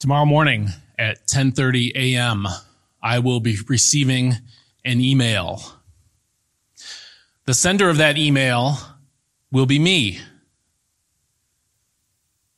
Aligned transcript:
Tomorrow 0.00 0.26
morning 0.26 0.68
at 0.96 1.26
10:30 1.26 1.90
a.m., 1.96 2.46
I 3.02 3.18
will 3.18 3.40
be 3.40 3.58
receiving 3.66 4.36
an 4.84 5.00
email. 5.00 5.60
The 7.46 7.54
sender 7.54 7.90
of 7.90 7.96
that 7.96 8.16
email 8.16 8.78
will 9.50 9.66
be 9.66 9.80
me, 9.80 10.20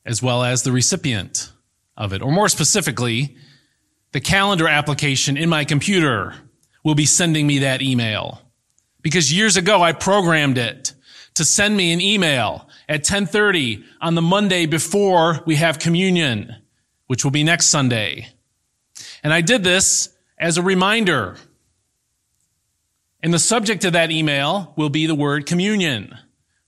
as 0.05 0.23
well 0.23 0.45
as 0.45 0.65
the 0.65 0.73
recipient 0.73 1.51
of 1.97 2.13
it. 2.13 2.21
Or 2.21 2.31
more 2.31 2.51
specifically, 2.51 3.39
the 4.13 4.21
calendar 4.21 4.69
application 4.69 5.39
in 5.39 5.49
my 5.49 5.65
computer 5.65 6.35
will 6.85 6.95
be 6.95 7.07
sending 7.07 7.47
me 7.47 7.61
that 7.61 7.81
email. 7.81 8.43
Because 9.01 9.33
years 9.33 9.57
ago, 9.57 9.83
I 9.83 9.93
programmed 9.93 10.59
it 10.59 10.93
to 11.35 11.47
send 11.47 11.75
me 11.75 11.95
an 11.95 12.03
email 12.03 12.69
at 12.87 13.01
1030 13.01 13.83
on 14.03 14.15
the 14.15 14.21
Monday 14.21 14.67
before 14.67 15.41
we 15.47 15.57
have 15.57 15.79
communion 15.79 16.57
which 17.11 17.25
will 17.25 17.33
be 17.33 17.43
next 17.43 17.67
Sunday. 17.67 18.29
And 19.25 19.33
I 19.33 19.41
did 19.41 19.65
this 19.65 20.11
as 20.39 20.59
a 20.59 20.63
reminder. 20.63 21.39
And 23.21 23.35
the 23.35 23.39
subject 23.41 23.85
of 23.85 23.95
that 23.95 24.13
email 24.13 24.73
will 24.77 24.91
be 24.91 25.07
the 25.07 25.15
word 25.17 25.45
communion 25.45 26.17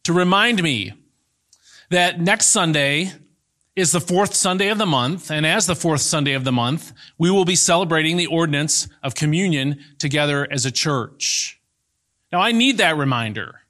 to 0.03 0.13
remind 0.13 0.61
me 0.61 0.95
that 1.91 2.21
next 2.21 2.47
Sunday 2.47 3.13
is 3.77 3.93
the 3.93 4.01
fourth 4.01 4.35
Sunday 4.35 4.71
of 4.71 4.79
the 4.79 4.85
month. 4.85 5.31
And 5.31 5.47
as 5.47 5.69
the 5.69 5.77
fourth 5.77 6.01
Sunday 6.01 6.33
of 6.33 6.43
the 6.43 6.51
month, 6.51 6.93
we 7.19 7.31
will 7.31 7.45
be 7.45 7.55
celebrating 7.55 8.17
the 8.17 8.27
ordinance 8.27 8.89
of 9.01 9.15
communion 9.15 9.79
together 9.99 10.49
as 10.51 10.67
a 10.67 10.73
church. 10.73 11.61
Now 12.33 12.41
I 12.41 12.51
need 12.51 12.79
that 12.79 12.97
reminder 12.97 13.61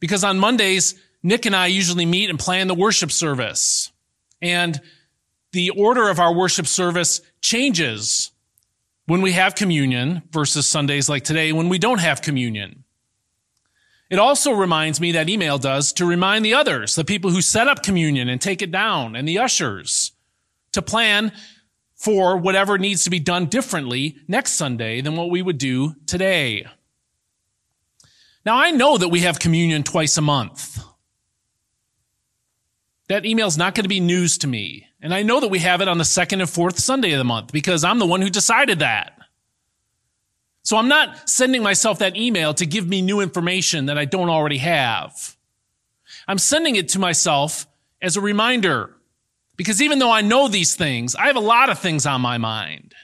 because 0.00 0.24
on 0.24 0.40
Mondays, 0.40 0.96
Nick 1.22 1.46
and 1.46 1.54
I 1.54 1.68
usually 1.68 2.06
meet 2.06 2.28
and 2.28 2.40
plan 2.40 2.66
the 2.66 2.74
worship 2.74 3.12
service. 3.12 3.92
And 4.42 4.80
the 5.52 5.70
order 5.70 6.08
of 6.08 6.18
our 6.20 6.34
worship 6.34 6.66
service 6.66 7.20
changes 7.40 8.30
when 9.06 9.22
we 9.22 9.32
have 9.32 9.54
communion 9.54 10.22
versus 10.30 10.66
Sundays 10.66 11.08
like 11.08 11.24
today 11.24 11.52
when 11.52 11.68
we 11.68 11.78
don't 11.78 11.98
have 12.00 12.22
communion. 12.22 12.84
It 14.08 14.18
also 14.18 14.52
reminds 14.52 15.00
me 15.00 15.12
that 15.12 15.28
email 15.28 15.58
does 15.58 15.92
to 15.94 16.04
remind 16.04 16.44
the 16.44 16.54
others, 16.54 16.94
the 16.94 17.04
people 17.04 17.30
who 17.30 17.40
set 17.40 17.68
up 17.68 17.82
communion 17.82 18.28
and 18.28 18.40
take 18.40 18.62
it 18.62 18.72
down 18.72 19.14
and 19.14 19.26
the 19.26 19.38
ushers 19.38 20.12
to 20.72 20.82
plan 20.82 21.32
for 21.94 22.36
whatever 22.36 22.78
needs 22.78 23.04
to 23.04 23.10
be 23.10 23.20
done 23.20 23.46
differently 23.46 24.16
next 24.26 24.52
Sunday 24.52 25.00
than 25.00 25.16
what 25.16 25.30
we 25.30 25.42
would 25.42 25.58
do 25.58 25.94
today. 26.06 26.66
Now 28.44 28.56
I 28.56 28.70
know 28.70 28.96
that 28.96 29.08
we 29.08 29.20
have 29.20 29.38
communion 29.38 29.82
twice 29.82 30.16
a 30.16 30.22
month. 30.22 30.82
That 33.10 33.26
email 33.26 33.48
is 33.48 33.58
not 33.58 33.74
going 33.74 33.82
to 33.82 33.88
be 33.88 33.98
news 33.98 34.38
to 34.38 34.46
me. 34.46 34.86
And 35.02 35.12
I 35.12 35.24
know 35.24 35.40
that 35.40 35.48
we 35.48 35.58
have 35.58 35.80
it 35.80 35.88
on 35.88 35.98
the 35.98 36.04
second 36.04 36.42
and 36.42 36.48
fourth 36.48 36.78
Sunday 36.78 37.10
of 37.10 37.18
the 37.18 37.24
month 37.24 37.50
because 37.50 37.82
I'm 37.82 37.98
the 37.98 38.06
one 38.06 38.22
who 38.22 38.30
decided 38.30 38.78
that. 38.78 39.18
So 40.62 40.76
I'm 40.76 40.86
not 40.86 41.28
sending 41.28 41.60
myself 41.60 41.98
that 41.98 42.16
email 42.16 42.54
to 42.54 42.64
give 42.64 42.86
me 42.86 43.02
new 43.02 43.18
information 43.18 43.86
that 43.86 43.98
I 43.98 44.04
don't 44.04 44.28
already 44.28 44.58
have. 44.58 45.36
I'm 46.28 46.38
sending 46.38 46.76
it 46.76 46.90
to 46.90 47.00
myself 47.00 47.66
as 48.00 48.16
a 48.16 48.20
reminder 48.20 48.94
because 49.56 49.82
even 49.82 49.98
though 49.98 50.12
I 50.12 50.20
know 50.20 50.46
these 50.46 50.76
things, 50.76 51.16
I 51.16 51.26
have 51.26 51.36
a 51.36 51.40
lot 51.40 51.68
of 51.68 51.80
things 51.80 52.06
on 52.06 52.20
my 52.20 52.38
mind. 52.38 52.94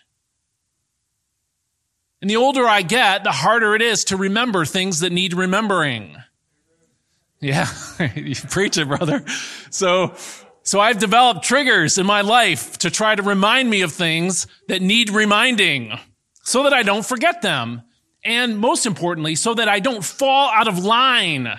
And 2.22 2.30
the 2.30 2.36
older 2.36 2.64
I 2.68 2.82
get, 2.82 3.24
the 3.24 3.32
harder 3.32 3.74
it 3.74 3.82
is 3.82 4.04
to 4.04 4.16
remember 4.16 4.64
things 4.64 5.00
that 5.00 5.10
need 5.10 5.34
remembering. 5.34 6.14
Yeah, 7.40 7.68
you 8.14 8.34
preach 8.34 8.78
it, 8.78 8.88
brother. 8.88 9.24
So, 9.70 10.14
so 10.62 10.80
I've 10.80 10.98
developed 10.98 11.44
triggers 11.44 11.98
in 11.98 12.06
my 12.06 12.22
life 12.22 12.78
to 12.78 12.90
try 12.90 13.14
to 13.14 13.22
remind 13.22 13.68
me 13.68 13.82
of 13.82 13.92
things 13.92 14.46
that 14.68 14.82
need 14.82 15.10
reminding 15.10 15.98
so 16.42 16.62
that 16.62 16.72
I 16.72 16.82
don't 16.82 17.04
forget 17.04 17.42
them. 17.42 17.82
And 18.24 18.58
most 18.58 18.86
importantly, 18.86 19.36
so 19.36 19.54
that 19.54 19.68
I 19.68 19.78
don't 19.78 20.04
fall 20.04 20.50
out 20.50 20.66
of 20.66 20.84
line 20.84 21.56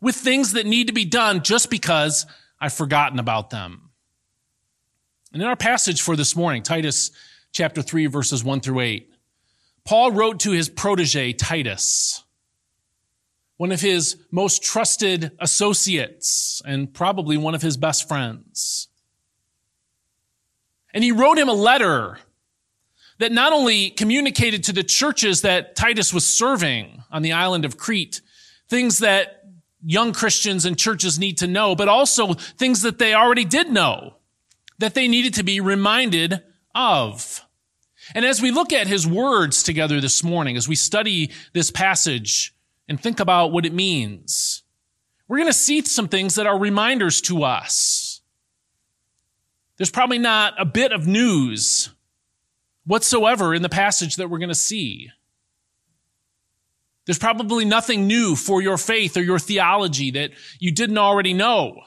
with 0.00 0.14
things 0.14 0.52
that 0.52 0.66
need 0.66 0.86
to 0.86 0.92
be 0.92 1.04
done 1.04 1.42
just 1.42 1.68
because 1.68 2.26
I've 2.60 2.72
forgotten 2.72 3.18
about 3.18 3.50
them. 3.50 3.90
And 5.32 5.42
in 5.42 5.48
our 5.48 5.56
passage 5.56 6.00
for 6.00 6.16
this 6.16 6.34
morning, 6.34 6.62
Titus 6.62 7.10
chapter 7.52 7.82
3, 7.82 8.06
verses 8.06 8.42
1 8.42 8.60
through 8.60 8.80
8, 8.80 9.10
Paul 9.84 10.12
wrote 10.12 10.40
to 10.40 10.52
his 10.52 10.68
protege, 10.68 11.32
Titus 11.32 12.24
one 13.56 13.72
of 13.72 13.80
his 13.80 14.16
most 14.30 14.62
trusted 14.62 15.32
associates, 15.38 16.60
and 16.64 16.92
probably 16.92 17.36
one 17.36 17.54
of 17.54 17.62
his 17.62 17.76
best 17.76 18.06
friends. 18.06 18.88
And 20.92 21.02
he 21.02 21.12
wrote 21.12 21.38
him 21.38 21.48
a 21.48 21.54
letter 21.54 22.18
that 23.18 23.32
not 23.32 23.52
only 23.52 23.90
communicated 23.90 24.64
to 24.64 24.72
the 24.72 24.82
churches 24.82 25.42
that 25.42 25.74
Titus 25.74 26.12
was 26.12 26.26
serving 26.26 27.02
on 27.10 27.22
the 27.22 27.32
island 27.32 27.64
of 27.64 27.78
Crete, 27.78 28.20
things 28.68 28.98
that 28.98 29.44
young 29.82 30.12
Christians 30.12 30.64
and 30.66 30.78
churches 30.78 31.18
need 31.18 31.38
to 31.38 31.46
know, 31.46 31.74
but 31.74 31.88
also 31.88 32.34
things 32.34 32.82
that 32.82 32.98
they 32.98 33.14
already 33.14 33.44
did 33.44 33.70
know, 33.70 34.16
that 34.78 34.94
they 34.94 35.08
needed 35.08 35.34
to 35.34 35.42
be 35.42 35.60
reminded 35.60 36.42
of. 36.74 37.42
And 38.14 38.24
as 38.24 38.42
we 38.42 38.50
look 38.50 38.72
at 38.72 38.86
his 38.86 39.06
words 39.06 39.62
together 39.62 40.00
this 40.00 40.22
morning, 40.22 40.56
as 40.56 40.68
we 40.68 40.76
study 40.76 41.30
this 41.52 41.70
passage, 41.70 42.54
and 42.88 43.00
think 43.00 43.20
about 43.20 43.52
what 43.52 43.66
it 43.66 43.72
means. 43.72 44.62
We're 45.28 45.38
going 45.38 45.48
to 45.48 45.52
see 45.52 45.82
some 45.82 46.08
things 46.08 46.36
that 46.36 46.46
are 46.46 46.58
reminders 46.58 47.20
to 47.22 47.42
us. 47.42 48.20
There's 49.76 49.90
probably 49.90 50.18
not 50.18 50.54
a 50.58 50.64
bit 50.64 50.92
of 50.92 51.06
news 51.06 51.90
whatsoever 52.86 53.54
in 53.54 53.62
the 53.62 53.68
passage 53.68 54.16
that 54.16 54.30
we're 54.30 54.38
going 54.38 54.48
to 54.48 54.54
see. 54.54 55.10
There's 57.04 57.18
probably 57.18 57.64
nothing 57.64 58.06
new 58.06 58.34
for 58.34 58.62
your 58.62 58.78
faith 58.78 59.16
or 59.16 59.22
your 59.22 59.38
theology 59.38 60.10
that 60.12 60.32
you 60.58 60.72
didn't 60.72 60.98
already 60.98 61.34
know 61.34 61.82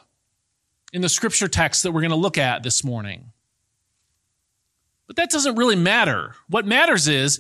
in 0.94 1.02
the 1.02 1.10
scripture 1.10 1.48
text 1.48 1.84
that 1.84 1.92
we're 1.92 2.02
going 2.02 2.12
to 2.12 2.16
look 2.16 2.38
at 2.38 2.64
this 2.64 2.84
morning. 2.84 3.32
But 5.08 5.16
that 5.18 5.30
doesn't 5.30 5.56
really 5.56 5.76
matter. 5.76 6.36
What 6.50 6.66
matters 6.66 7.08
is 7.08 7.40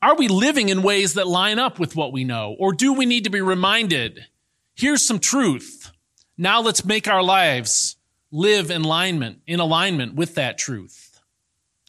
are 0.00 0.16
we 0.16 0.28
living 0.28 0.68
in 0.68 0.82
ways 0.82 1.14
that 1.14 1.26
line 1.26 1.58
up 1.58 1.78
with 1.78 1.96
what 1.96 2.12
we 2.12 2.24
know? 2.24 2.54
Or 2.58 2.72
do 2.72 2.92
we 2.92 3.06
need 3.06 3.24
to 3.24 3.30
be 3.30 3.40
reminded? 3.40 4.26
Here's 4.74 5.04
some 5.04 5.18
truth. 5.18 5.90
Now 6.36 6.60
let's 6.60 6.84
make 6.84 7.08
our 7.08 7.22
lives 7.22 7.96
live 8.30 8.70
in 8.70 8.82
alignment, 8.82 9.40
in 9.46 9.58
alignment 9.58 10.14
with 10.14 10.36
that 10.36 10.58
truth. 10.58 11.20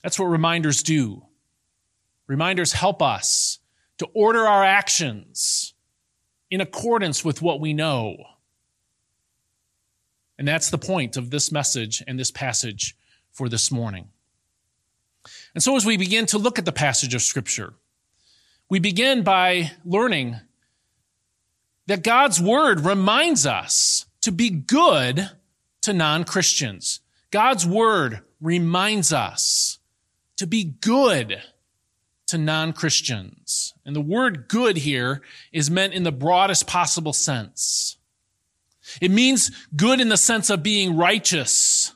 That's 0.02 0.18
what 0.18 0.25
reminders 0.25 0.81
do. 0.81 1.24
Reminders 2.28 2.74
help 2.74 3.02
us 3.02 3.59
to 4.00 4.08
order 4.14 4.47
our 4.47 4.64
actions 4.64 5.74
in 6.50 6.62
accordance 6.62 7.24
with 7.24 7.41
what 7.41 7.59
we 7.59 7.74
know. 7.74 8.18
And 10.38 10.47
that's 10.47 10.70
the 10.70 10.78
point 10.78 11.18
of 11.18 11.30
this 11.30 11.52
message 11.52 12.02
and 12.08 12.18
this 12.18 12.31
passage 12.31 12.96
for 13.30 13.50
this 13.50 13.72
morning. 13.72 14.08
And 15.53 15.62
so 15.62 15.76
as 15.76 15.86
we 15.86 15.97
begin 15.97 16.26
to 16.28 16.38
look 16.38 16.58
at 16.58 16.66
the 16.66 16.72
passage 16.72 17.14
of 17.14 17.22
scripture, 17.22 17.74
we 18.69 18.80
begin 18.80 19.24
by 19.24 19.72
learning 19.84 20.40
that 21.88 22.03
God's 22.03 22.40
word 22.40 22.81
reminds 22.81 23.47
us 23.47 24.06
to 24.22 24.31
be 24.31 24.50
good 24.52 25.30
to 25.81 25.94
non-Christians. 25.94 27.00
God's 27.31 27.66
word 27.66 28.22
reminds 28.40 29.12
us 29.12 29.79
to 30.38 30.46
be 30.46 30.63
good 30.63 31.41
to 32.28 32.38
non-Christians. 32.38 33.74
And 33.85 33.96
the 33.96 34.02
word 34.02 34.47
good 34.47 34.78
here 34.78 35.22
is 35.52 35.72
meant 35.72 35.94
in 35.94 36.03
the 36.03 36.12
broadest 36.12 36.68
possible 36.68 37.13
sense. 37.13 37.97
It 39.02 39.09
means 39.09 39.50
good 39.75 40.00
in 40.00 40.09
the 40.09 40.18
sense 40.18 40.52
of 40.52 40.62
being 40.62 40.96
righteous 40.96 41.96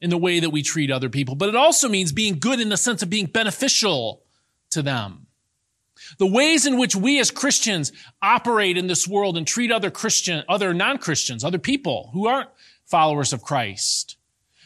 in 0.00 0.10
the 0.10 0.18
way 0.18 0.40
that 0.40 0.50
we 0.50 0.62
treat 0.62 0.90
other 0.90 1.10
people, 1.10 1.34
but 1.36 1.48
it 1.48 1.54
also 1.54 1.88
means 1.88 2.10
being 2.10 2.38
good 2.38 2.58
in 2.58 2.70
the 2.70 2.76
sense 2.76 3.02
of 3.02 3.10
being 3.10 3.26
beneficial 3.26 4.22
to 4.70 4.82
them. 4.82 5.26
The 6.18 6.26
ways 6.26 6.66
in 6.66 6.78
which 6.78 6.96
we 6.96 7.20
as 7.20 7.30
Christians 7.30 7.92
operate 8.22 8.76
in 8.76 8.86
this 8.86 9.06
world 9.06 9.36
and 9.36 9.46
treat 9.46 9.70
other 9.70 9.90
Christian, 9.90 10.44
other 10.48 10.72
non-Christians, 10.72 11.44
other 11.44 11.58
people 11.58 12.10
who 12.12 12.26
aren't 12.26 12.48
followers 12.86 13.32
of 13.32 13.42
Christ 13.42 14.16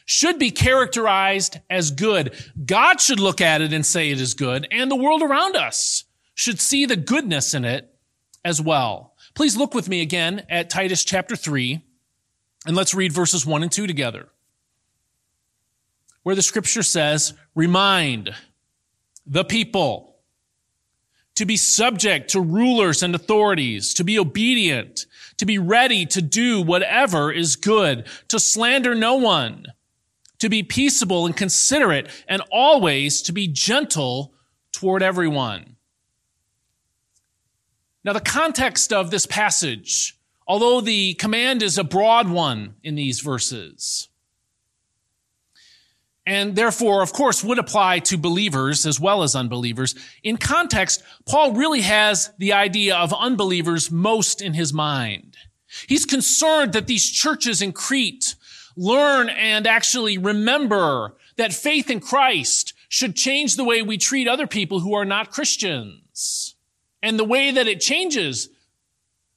should 0.07 0.39
be 0.39 0.51
characterized 0.51 1.59
as 1.71 1.91
good. 1.91 2.35
God 2.65 3.01
should 3.01 3.21
look 3.21 3.41
at 3.41 3.63
it 3.63 3.73
and 3.73 3.85
say 3.85 4.11
it 4.11 4.21
is 4.21 4.35
good, 4.35 4.67
and 4.71 4.91
the 4.91 4.97
world 4.97 5.23
around 5.23 5.57
us 5.57 6.05
should 6.35 6.61
see 6.61 6.85
the 6.87 6.97
goodness 6.97 7.55
in 7.55 7.65
it 7.65 7.95
as 8.45 8.61
well. 8.61 9.15
Please 9.35 9.57
look 9.57 9.75
with 9.75 9.89
me 9.89 10.03
again 10.03 10.43
at 10.49 10.71
Titus 10.71 11.05
chapter 11.05 11.37
3, 11.37 11.81
and 12.67 12.77
let's 12.77 12.95
read 12.95 13.13
verses 13.13 13.47
1 13.47 13.63
and 13.63 13.73
2 13.73 13.87
together. 13.87 14.29
Where 16.23 16.35
the 16.35 16.43
scripture 16.43 16.83
says, 16.83 17.35
remind, 17.55 18.35
the 19.27 19.45
people 19.45 20.17
to 21.35 21.45
be 21.45 21.57
subject 21.57 22.31
to 22.31 22.41
rulers 22.41 23.03
and 23.03 23.15
authorities, 23.15 23.95
to 23.95 24.05
be 24.05 24.19
obedient, 24.19 25.07
to 25.37 25.47
be 25.47 25.59
ready 25.59 26.07
to 26.07 26.23
do 26.23 26.63
whatever 26.63 27.33
is 27.33 27.57
good, 27.57 28.07
to 28.29 28.39
slander 28.39 28.95
no 28.95 29.17
one, 29.17 29.67
to 30.39 30.49
be 30.49 30.63
peaceable 30.63 31.27
and 31.27 31.37
considerate, 31.37 32.09
and 32.29 32.43
always 32.53 33.23
to 33.23 33.33
be 33.33 33.49
gentle 33.49 34.33
toward 34.73 35.03
everyone. 35.03 35.77
Now, 38.05 38.13
the 38.13 38.21
context 38.21 38.93
of 38.93 39.11
this 39.11 39.27
passage, 39.27 40.17
although 40.47 40.81
the 40.81 41.15
command 41.15 41.63
is 41.63 41.79
a 41.79 41.85
broad 41.85 42.29
one 42.29 42.75
in 42.83 42.95
these 42.95 43.21
verses, 43.21 44.09
and 46.27 46.57
therefore, 46.57 47.03
of 47.03 47.13
course, 47.13 47.45
would 47.45 47.59
apply 47.59 47.99
to 48.01 48.17
believers 48.17 48.87
as 48.87 48.99
well 48.99 49.23
as 49.23 49.37
unbelievers. 49.37 49.95
In 50.23 50.37
context, 50.37 51.03
Paul 51.27 51.53
really 51.53 51.83
has 51.83 52.31
the 52.39 52.53
idea 52.53 52.97
of 52.97 53.13
unbelievers 53.13 53.91
most 53.91 54.41
in 54.41 54.55
his 54.55 54.73
mind. 54.73 55.37
He's 55.87 56.07
concerned 56.07 56.73
that 56.73 56.87
these 56.87 57.11
churches 57.11 57.61
in 57.61 57.73
Crete 57.73 58.37
learn 58.77 59.29
and 59.29 59.67
actually 59.67 60.19
remember 60.19 61.17
that 61.37 61.53
faith 61.53 61.91
in 61.91 62.01
Christ 62.01 62.73
should 62.89 63.17
change 63.17 63.57
the 63.57 63.65
way 63.65 63.83
we 63.83 63.99
treat 63.99 64.29
other 64.29 64.47
people 64.47 64.81
who 64.81 64.95
are 64.95 65.05
not 65.05 65.31
Christians. 65.31 66.55
And 67.03 67.19
the 67.19 67.25
way 67.25 67.51
that 67.51 67.67
it 67.67 67.81
changes 67.81 68.49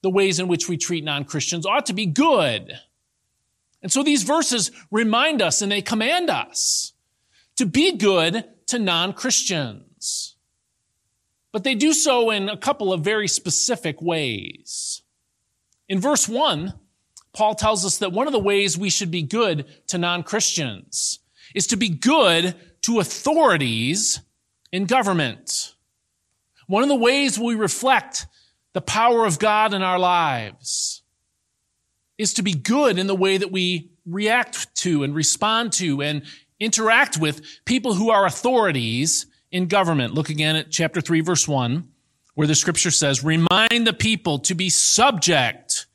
the 0.04 0.10
ways 0.10 0.40
in 0.40 0.48
which 0.48 0.70
we 0.70 0.78
treat 0.78 1.04
non-Christians 1.04 1.66
ought 1.66 1.88
to 1.88 1.94
be 1.94 2.06
good. 2.06 2.80
And 3.82 3.92
so 3.92 4.04
these 4.04 4.24
verses 4.24 4.72
remind 4.92 5.42
us 5.42 5.62
and 5.62 5.72
they 5.72 5.82
command 5.82 6.30
us 6.30 6.94
to 7.58 7.66
be 7.66 7.96
good 7.98 8.46
to 8.68 8.80
non-Christians. 8.80 10.36
But 11.52 11.64
they 11.64 11.76
do 11.76 11.94
so 11.94 12.30
in 12.30 12.50
a 12.50 12.58
couple 12.58 12.92
of 12.92 13.02
very 13.02 13.28
specific 13.28 14.02
ways. 14.02 15.02
In 15.88 16.00
verse 16.00 16.28
1, 16.28 16.74
Paul 17.34 17.56
tells 17.56 17.86
us 17.86 18.00
that 18.00 18.12
one 18.12 18.28
of 18.28 18.34
the 18.34 18.40
ways 18.40 18.78
we 18.78 18.90
should 18.90 19.12
be 19.12 19.22
good 19.22 19.66
to 19.88 19.98
non-Christians 19.98 21.20
is 21.56 21.68
to 21.68 21.78
be 21.78 21.90
good 21.90 22.56
to 22.82 23.00
authorities 23.00 24.22
in 24.72 24.86
government. 24.86 25.76
One 26.68 26.84
of 26.84 26.90
the 26.90 26.96
ways 26.96 27.40
we 27.40 27.56
reflect 27.56 28.28
the 28.74 28.82
power 28.82 29.26
of 29.26 29.40
God 29.40 29.74
in 29.74 29.82
our 29.82 29.98
lives 29.98 31.02
is 32.18 32.34
to 32.36 32.44
be 32.44 32.54
good 32.54 32.98
in 32.98 33.08
the 33.08 33.16
way 33.16 33.38
that 33.38 33.52
we 33.52 33.92
react 34.06 34.74
to 34.76 35.04
and 35.04 35.14
respond 35.14 35.74
to 35.74 36.02
and 36.02 36.24
interact 36.60 37.18
with 37.18 37.42
people 37.66 37.94
who 37.94 38.10
are 38.10 38.26
authorities 38.26 39.28
in 39.52 39.68
government. 39.68 40.14
Look 40.14 40.30
again 40.30 40.56
at 40.56 40.72
chapter 40.72 41.02
3, 41.02 41.22
verse 41.22 41.48
1, 41.48 41.88
where 42.34 42.48
the 42.48 42.56
scripture 42.56 42.92
says, 42.92 43.24
Remind 43.24 43.86
the 43.86 43.94
people 43.94 44.40
to 44.40 44.56
be 44.56 44.70
subject 44.70 45.86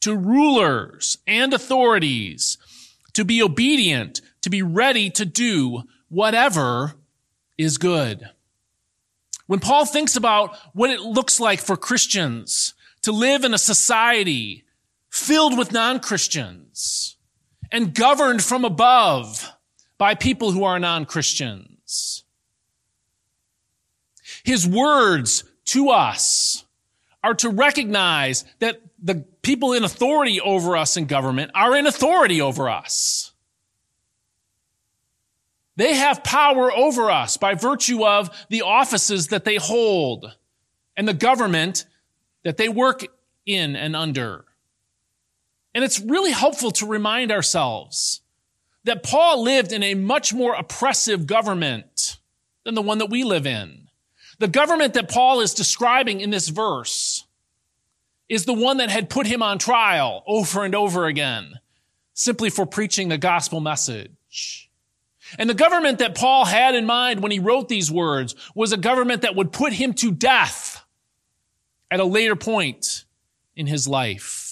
to 0.00 0.16
rulers 0.16 1.18
and 1.26 1.52
authorities, 1.52 2.58
to 3.14 3.24
be 3.24 3.42
obedient, 3.42 4.20
to 4.42 4.50
be 4.50 4.62
ready 4.62 5.10
to 5.10 5.24
do 5.24 5.82
whatever 6.08 6.94
is 7.56 7.78
good. 7.78 8.28
When 9.46 9.60
Paul 9.60 9.86
thinks 9.86 10.14
about 10.14 10.56
what 10.74 10.90
it 10.90 11.00
looks 11.00 11.40
like 11.40 11.60
for 11.60 11.76
Christians 11.76 12.74
to 13.02 13.12
live 13.12 13.44
in 13.44 13.54
a 13.54 13.58
society 13.58 14.64
filled 15.10 15.56
with 15.56 15.72
non-Christians 15.72 17.16
and 17.70 17.94
governed 17.94 18.42
from 18.42 18.64
above 18.64 19.50
by 19.98 20.14
people 20.14 20.52
who 20.52 20.64
are 20.64 20.78
non-Christians. 20.78 22.24
His 24.44 24.66
words 24.66 25.44
to 25.66 25.90
us 25.90 26.64
are 27.22 27.34
to 27.34 27.50
recognize 27.50 28.44
that 28.60 28.80
the 29.02 29.24
people 29.42 29.72
in 29.72 29.84
authority 29.84 30.40
over 30.40 30.76
us 30.76 30.96
in 30.96 31.06
government 31.06 31.50
are 31.54 31.76
in 31.76 31.86
authority 31.86 32.40
over 32.40 32.68
us. 32.68 33.32
They 35.76 35.94
have 35.94 36.24
power 36.24 36.72
over 36.72 37.10
us 37.10 37.36
by 37.36 37.54
virtue 37.54 38.04
of 38.04 38.30
the 38.48 38.62
offices 38.62 39.28
that 39.28 39.44
they 39.44 39.56
hold 39.56 40.36
and 40.96 41.06
the 41.06 41.14
government 41.14 41.84
that 42.42 42.56
they 42.56 42.68
work 42.68 43.04
in 43.46 43.76
and 43.76 43.94
under. 43.94 44.44
And 45.78 45.84
it's 45.84 46.00
really 46.00 46.32
helpful 46.32 46.72
to 46.72 46.86
remind 46.86 47.30
ourselves 47.30 48.20
that 48.82 49.04
Paul 49.04 49.44
lived 49.44 49.70
in 49.70 49.84
a 49.84 49.94
much 49.94 50.34
more 50.34 50.52
oppressive 50.52 51.24
government 51.24 52.18
than 52.64 52.74
the 52.74 52.82
one 52.82 52.98
that 52.98 53.10
we 53.10 53.22
live 53.22 53.46
in. 53.46 53.86
The 54.40 54.48
government 54.48 54.94
that 54.94 55.08
Paul 55.08 55.40
is 55.40 55.54
describing 55.54 56.20
in 56.20 56.30
this 56.30 56.48
verse 56.48 57.28
is 58.28 58.44
the 58.44 58.54
one 58.54 58.78
that 58.78 58.90
had 58.90 59.08
put 59.08 59.28
him 59.28 59.40
on 59.40 59.60
trial 59.60 60.24
over 60.26 60.64
and 60.64 60.74
over 60.74 61.06
again, 61.06 61.60
simply 62.12 62.50
for 62.50 62.66
preaching 62.66 63.08
the 63.08 63.16
gospel 63.16 63.60
message. 63.60 64.68
And 65.38 65.48
the 65.48 65.54
government 65.54 66.00
that 66.00 66.16
Paul 66.16 66.44
had 66.44 66.74
in 66.74 66.86
mind 66.86 67.20
when 67.22 67.30
he 67.30 67.38
wrote 67.38 67.68
these 67.68 67.88
words 67.88 68.34
was 68.52 68.72
a 68.72 68.76
government 68.76 69.22
that 69.22 69.36
would 69.36 69.52
put 69.52 69.72
him 69.72 69.94
to 69.94 70.10
death 70.10 70.84
at 71.88 72.00
a 72.00 72.04
later 72.04 72.34
point 72.34 73.04
in 73.54 73.68
his 73.68 73.86
life. 73.86 74.47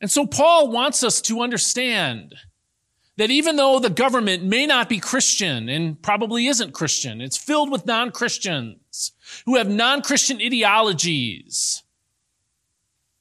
And 0.00 0.10
so 0.10 0.26
Paul 0.26 0.70
wants 0.70 1.02
us 1.02 1.20
to 1.22 1.40
understand 1.40 2.34
that 3.16 3.30
even 3.30 3.56
though 3.56 3.80
the 3.80 3.90
government 3.90 4.44
may 4.44 4.64
not 4.64 4.88
be 4.88 5.00
Christian 5.00 5.68
and 5.68 6.00
probably 6.00 6.46
isn't 6.46 6.72
Christian, 6.72 7.20
it's 7.20 7.36
filled 7.36 7.70
with 7.70 7.84
non-Christians 7.84 9.12
who 9.44 9.56
have 9.56 9.68
non-Christian 9.68 10.40
ideologies 10.40 11.82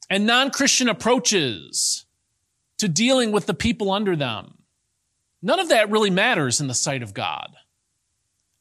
and 0.08 0.28
non-Christian 0.28 0.88
approaches 0.88 2.06
to 2.78 2.88
dealing 2.88 3.32
with 3.32 3.48
the 3.48 3.56
people 3.56 3.92
under 3.92 4.16
them. 4.16 4.60
None 5.42 5.60
of 5.60 5.70
that 5.70 5.90
really 5.90 6.12
matters 6.12 6.62
in 6.62 6.68
the 6.68 6.76
sight 6.76 7.02
of 7.02 7.16
God. 7.16 7.56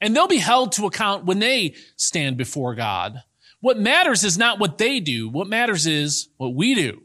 And 0.01 0.17
they'll 0.17 0.27
be 0.27 0.39
held 0.39 0.73
to 0.73 0.87
account 0.87 1.27
when 1.27 1.39
they 1.39 1.75
stand 1.97 2.39
before 2.39 2.75
God. 2.75 3.23
What 3.61 3.79
matters 3.79 4.25
is 4.25 4.39
not 4.39 4.59
what 4.59 4.79
they 4.79 5.01
do. 5.01 5.29
What 5.29 5.49
matters 5.49 5.87
is 5.87 6.29
what 6.39 6.55
we 6.55 6.75
do. 6.75 7.03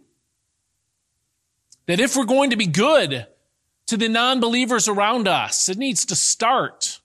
That 1.91 1.99
if 1.99 2.15
we're 2.15 2.23
going 2.23 2.51
to 2.51 2.55
be 2.55 2.67
good 2.67 3.27
to 3.87 3.97
the 3.97 4.07
non-believers 4.07 4.87
around 4.87 5.27
us. 5.27 5.67
It 5.67 5.77
needs 5.77 6.05
to 6.05 6.15
start 6.15 7.01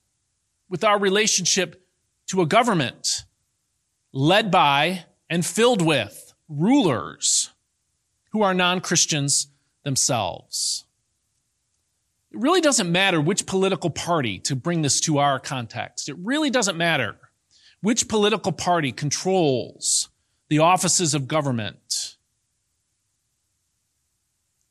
with 0.68 0.84
our 0.84 0.96
relationship 0.96 1.84
to 2.28 2.40
a 2.40 2.46
government 2.46 3.24
led 4.12 4.52
by 4.52 5.06
and 5.28 5.44
filled 5.44 5.82
with 5.82 6.32
rulers 6.48 7.50
who 8.30 8.42
are 8.42 8.54
non-Christians 8.54 9.48
themselves. 9.82 10.84
It 12.30 12.38
really 12.38 12.60
doesn't 12.60 12.92
matter 12.92 13.20
which 13.20 13.44
political 13.44 13.90
party, 13.90 14.38
to 14.38 14.54
bring 14.54 14.82
this 14.82 15.00
to 15.00 15.18
our 15.18 15.40
context, 15.40 16.08
it 16.08 16.16
really 16.22 16.50
doesn't 16.50 16.78
matter 16.78 17.16
which 17.80 18.06
political 18.06 18.52
party 18.52 18.92
controls 18.92 20.10
the 20.48 20.60
offices 20.60 21.12
of 21.12 21.26
government 21.26 22.15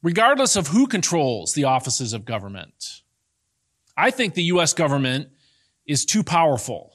regardless 0.06 0.56
of 0.56 0.68
who 0.68 0.86
controls 0.86 1.56
the 1.56 1.64
offices 1.64 2.14
of 2.14 2.26
government. 2.26 3.02
I 3.98 4.12
think 4.12 4.36
the 4.36 4.44
U.S. 4.44 4.72
government 4.72 5.30
is 5.88 6.06
too 6.06 6.24
powerful. 6.24 6.94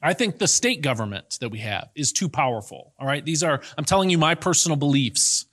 I 0.00 0.12
think 0.12 0.38
the 0.38 0.46
state 0.46 0.82
government 0.82 1.38
that 1.40 1.48
we 1.48 1.58
have 1.58 1.88
is 1.96 2.12
too 2.12 2.28
powerful. 2.28 2.94
All 2.96 3.08
right. 3.08 3.24
These 3.24 3.42
are, 3.42 3.60
I'm 3.76 3.84
telling 3.84 4.08
you 4.08 4.18
my 4.18 4.36
personal 4.36 4.76
beliefs 4.76 5.46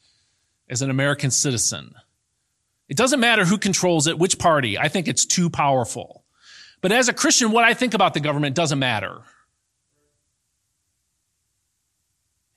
as 0.70 0.84
an 0.84 0.91
American 0.91 1.32
citizen. 1.32 1.96
It 2.88 2.98
doesn't 2.98 3.20
matter 3.20 3.44
who 3.44 3.58
controls 3.58 4.06
it, 4.06 4.20
which 4.20 4.38
party. 4.38 4.77
I 4.77 4.89
think 4.89 5.08
it's 5.08 5.25
too 5.25 5.50
powerful. 5.50 6.24
But 6.82 6.91
as 6.91 7.10
a 7.10 7.13
Christian, 7.13 7.51
what 7.51 7.63
I 7.63 7.74
think 7.74 7.96
about 7.96 8.13
the 8.13 8.20
government 8.20 8.56
doesn't 8.56 8.77
matter. 8.77 9.22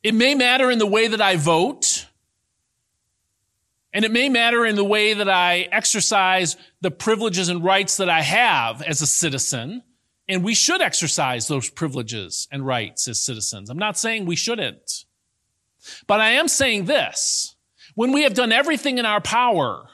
It 0.02 0.12
may 0.12 0.34
matter 0.34 0.70
in 0.70 0.78
the 0.78 0.86
way 0.86 1.08
that 1.08 1.22
I 1.22 1.36
vote. 1.36 2.08
And 3.92 4.04
it 4.04 4.12
may 4.12 4.28
matter 4.28 4.64
in 4.64 4.76
the 4.76 4.84
way 4.84 5.14
that 5.14 5.28
I 5.28 5.68
exercise 5.72 6.56
the 6.80 6.90
privileges 6.90 7.48
and 7.48 7.64
rights 7.64 7.96
that 7.96 8.08
I 8.08 8.22
have 8.22 8.82
as 8.82 9.02
a 9.02 9.06
citizen. 9.06 9.82
And 10.28 10.44
we 10.44 10.54
should 10.54 10.80
exercise 10.80 11.48
those 11.48 11.68
privileges 11.70 12.46
and 12.52 12.64
rights 12.64 13.08
as 13.08 13.18
citizens. 13.18 13.68
I'm 13.68 13.78
not 13.78 13.98
saying 13.98 14.26
we 14.26 14.36
shouldn't. 14.36 15.04
But 16.06 16.20
I 16.20 16.30
am 16.30 16.46
saying 16.46 16.84
this. 16.84 17.56
When 17.94 18.12
we 18.12 18.22
have 18.22 18.34
done 18.34 18.52
everything 18.52 18.98
in 18.98 19.06
our 19.06 19.20
power 19.20 19.88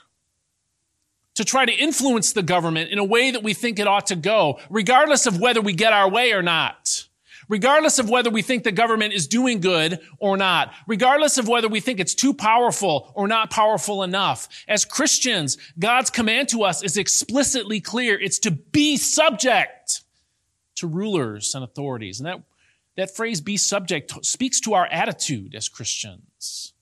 to 1.34 1.44
try 1.44 1.64
to 1.64 1.72
influence 1.72 2.32
the 2.32 2.42
government 2.42 2.90
in 2.90 2.98
a 2.98 3.04
way 3.04 3.30
that 3.30 3.42
we 3.42 3.54
think 3.54 3.78
it 3.78 3.86
ought 3.86 4.06
to 4.08 4.16
go, 4.16 4.58
regardless 4.68 5.26
of 5.26 5.40
whether 5.40 5.60
we 5.60 5.72
get 5.72 5.92
our 5.92 6.10
way 6.10 6.32
or 6.32 6.42
not, 6.42 6.85
regardless 7.48 7.98
of 7.98 8.10
whether 8.10 8.30
we 8.30 8.42
think 8.42 8.64
the 8.64 8.72
government 8.72 9.14
is 9.14 9.26
doing 9.26 9.60
good 9.60 10.00
or 10.18 10.36
not, 10.36 10.72
regardless 10.86 11.38
of 11.38 11.48
whether 11.48 11.68
we 11.68 11.80
think 11.80 12.00
it's 12.00 12.14
too 12.14 12.34
powerful 12.34 13.12
or 13.14 13.28
not 13.28 13.50
powerful 13.50 14.02
enough. 14.02 14.48
As 14.68 14.84
Christians, 14.84 15.58
God's 15.78 16.10
command 16.10 16.48
to 16.50 16.64
us 16.64 16.82
is 16.82 16.96
explicitly 16.96 17.80
clear. 17.80 18.18
It's 18.18 18.38
to 18.40 18.50
be 18.50 18.96
subject 18.96 20.02
to 20.76 20.86
rulers 20.86 21.54
and 21.54 21.64
authorities. 21.64 22.20
And 22.20 22.26
that, 22.26 22.42
that 22.96 23.14
phrase, 23.14 23.40
be 23.40 23.56
subject, 23.56 24.12
speaks 24.24 24.60
to 24.62 24.74
our 24.74 24.86
attitude 24.86 25.54
as 25.54 25.68
Christians. 25.68 26.72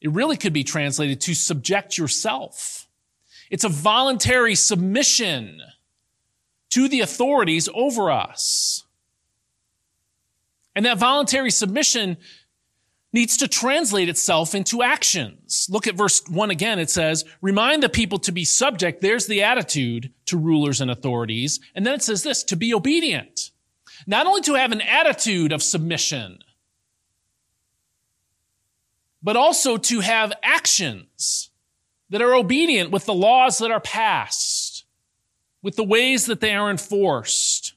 It 0.00 0.10
really 0.10 0.36
could 0.36 0.52
be 0.52 0.64
translated 0.64 1.20
to 1.22 1.34
subject 1.34 1.96
yourself. 1.96 2.88
It's 3.50 3.64
a 3.64 3.68
voluntary 3.68 4.54
submission 4.54 5.60
to 6.70 6.88
the 6.88 7.00
authorities 7.00 7.68
over 7.72 8.10
us. 8.10 8.84
And 10.74 10.86
that 10.86 10.98
voluntary 10.98 11.50
submission 11.50 12.16
needs 13.12 13.36
to 13.38 13.48
translate 13.48 14.08
itself 14.08 14.54
into 14.54 14.82
actions. 14.82 15.66
Look 15.70 15.86
at 15.86 15.94
verse 15.94 16.22
1 16.28 16.50
again. 16.50 16.78
It 16.78 16.90
says, 16.90 17.24
Remind 17.42 17.82
the 17.82 17.88
people 17.88 18.18
to 18.20 18.32
be 18.32 18.44
subject. 18.44 19.00
There's 19.00 19.26
the 19.26 19.42
attitude 19.42 20.12
to 20.26 20.38
rulers 20.38 20.80
and 20.80 20.90
authorities. 20.90 21.60
And 21.74 21.84
then 21.84 21.94
it 21.94 22.02
says 22.02 22.22
this 22.22 22.42
to 22.44 22.56
be 22.56 22.72
obedient. 22.72 23.50
Not 24.06 24.26
only 24.26 24.40
to 24.42 24.54
have 24.54 24.72
an 24.72 24.80
attitude 24.80 25.52
of 25.52 25.62
submission, 25.62 26.38
but 29.22 29.36
also 29.36 29.76
to 29.76 30.00
have 30.00 30.32
actions 30.42 31.50
that 32.10 32.22
are 32.22 32.34
obedient 32.34 32.90
with 32.90 33.06
the 33.06 33.14
laws 33.14 33.58
that 33.58 33.70
are 33.70 33.80
passed, 33.80 34.84
with 35.62 35.76
the 35.76 35.84
ways 35.84 36.26
that 36.26 36.40
they 36.40 36.54
are 36.54 36.70
enforced. 36.70 37.74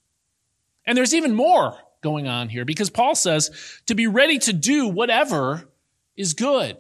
And 0.86 0.98
there's 0.98 1.14
even 1.14 1.36
more 1.36 1.78
going 2.06 2.28
on 2.28 2.50
here 2.50 2.66
because 2.66 2.92
Paul 2.92 3.16
says 3.16 3.50
to 3.88 3.96
be 3.96 4.06
ready 4.06 4.38
to 4.38 4.54
do 4.54 4.88
whatever 4.88 5.68
is 6.16 6.36
good. 6.36 6.78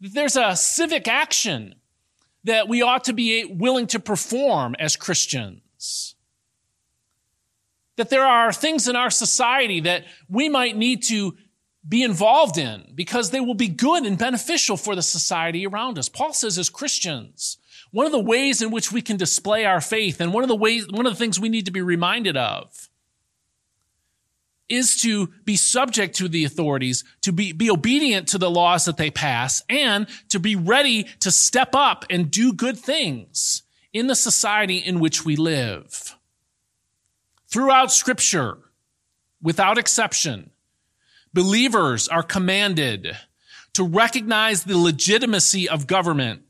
There's 0.00 0.36
a 0.36 0.56
civic 0.56 1.06
action 1.06 1.76
that 2.42 2.68
we 2.68 2.82
ought 2.82 3.04
to 3.04 3.12
be 3.12 3.44
willing 3.44 3.86
to 3.86 4.00
perform 4.00 4.74
as 4.80 4.96
Christians. 4.96 6.16
That 7.94 8.10
there 8.10 8.26
are 8.26 8.52
things 8.52 8.88
in 8.88 8.96
our 8.96 9.08
society 9.08 9.78
that 9.80 10.04
we 10.28 10.48
might 10.48 10.76
need 10.76 11.04
to 11.04 11.36
be 11.88 12.02
involved 12.02 12.58
in 12.58 12.90
because 12.96 13.30
they 13.30 13.40
will 13.40 13.54
be 13.54 13.68
good 13.68 14.04
and 14.04 14.18
beneficial 14.18 14.76
for 14.76 14.96
the 14.96 15.02
society 15.02 15.64
around 15.64 15.96
us. 15.96 16.08
Paul 16.08 16.32
says 16.32 16.58
as 16.58 16.68
Christians, 16.68 17.58
one 17.92 18.04
of 18.04 18.12
the 18.12 18.18
ways 18.18 18.60
in 18.60 18.72
which 18.72 18.90
we 18.90 19.00
can 19.00 19.16
display 19.16 19.64
our 19.64 19.80
faith 19.80 20.20
and 20.20 20.32
one 20.32 20.42
of 20.42 20.48
the 20.48 20.56
ways, 20.56 20.88
one 20.88 21.06
of 21.06 21.12
the 21.12 21.18
things 21.18 21.38
we 21.38 21.48
need 21.48 21.66
to 21.66 21.70
be 21.70 21.82
reminded 21.82 22.36
of 22.36 22.85
is 24.68 25.00
to 25.02 25.28
be 25.44 25.56
subject 25.56 26.16
to 26.16 26.28
the 26.28 26.44
authorities, 26.44 27.04
to 27.22 27.32
be, 27.32 27.52
be 27.52 27.70
obedient 27.70 28.28
to 28.28 28.38
the 28.38 28.50
laws 28.50 28.84
that 28.86 28.96
they 28.96 29.10
pass, 29.10 29.62
and 29.68 30.06
to 30.28 30.40
be 30.40 30.56
ready 30.56 31.04
to 31.20 31.30
step 31.30 31.74
up 31.74 32.04
and 32.10 32.30
do 32.30 32.52
good 32.52 32.78
things 32.78 33.62
in 33.92 34.06
the 34.08 34.16
society 34.16 34.78
in 34.78 35.00
which 35.00 35.24
we 35.24 35.36
live. 35.36 36.16
Throughout 37.48 37.92
scripture, 37.92 38.58
without 39.40 39.78
exception, 39.78 40.50
believers 41.32 42.08
are 42.08 42.22
commanded 42.22 43.16
to 43.74 43.84
recognize 43.84 44.64
the 44.64 44.76
legitimacy 44.76 45.68
of 45.68 45.86
government 45.86 46.45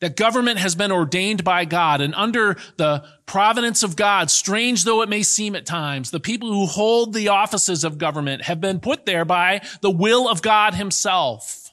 that 0.00 0.16
government 0.16 0.58
has 0.58 0.74
been 0.74 0.92
ordained 0.92 1.44
by 1.44 1.64
God 1.64 2.00
and 2.00 2.14
under 2.14 2.56
the 2.76 3.04
providence 3.26 3.82
of 3.82 3.96
God, 3.96 4.30
strange 4.30 4.84
though 4.84 5.02
it 5.02 5.08
may 5.08 5.22
seem 5.22 5.54
at 5.54 5.66
times, 5.66 6.10
the 6.10 6.20
people 6.20 6.52
who 6.52 6.66
hold 6.66 7.14
the 7.14 7.28
offices 7.28 7.84
of 7.84 7.98
government 7.98 8.42
have 8.42 8.60
been 8.60 8.80
put 8.80 9.06
there 9.06 9.24
by 9.24 9.62
the 9.80 9.90
will 9.90 10.28
of 10.28 10.42
God 10.42 10.74
himself. 10.74 11.64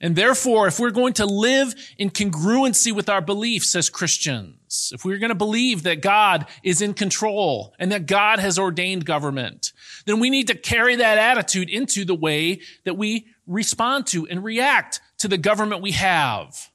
And 0.00 0.14
therefore, 0.14 0.68
if 0.68 0.78
we're 0.78 0.92
going 0.92 1.14
to 1.14 1.26
live 1.26 1.74
in 1.98 2.10
congruency 2.10 2.92
with 2.94 3.08
our 3.08 3.20
beliefs 3.20 3.74
as 3.74 3.90
Christians, 3.90 4.92
if 4.94 5.04
we're 5.04 5.18
going 5.18 5.30
to 5.30 5.34
believe 5.34 5.82
that 5.82 6.02
God 6.02 6.46
is 6.62 6.80
in 6.80 6.94
control 6.94 7.74
and 7.80 7.90
that 7.90 8.06
God 8.06 8.38
has 8.38 8.60
ordained 8.60 9.04
government, 9.04 9.72
then 10.06 10.20
we 10.20 10.30
need 10.30 10.46
to 10.46 10.54
carry 10.54 10.94
that 10.96 11.18
attitude 11.18 11.68
into 11.68 12.04
the 12.04 12.14
way 12.14 12.60
that 12.84 12.96
we 12.96 13.26
respond 13.48 14.06
to 14.08 14.28
and 14.28 14.44
react 14.44 15.00
to 15.18 15.28
the 15.28 15.38
government 15.38 15.82
we 15.82 15.92
have. 15.92 16.70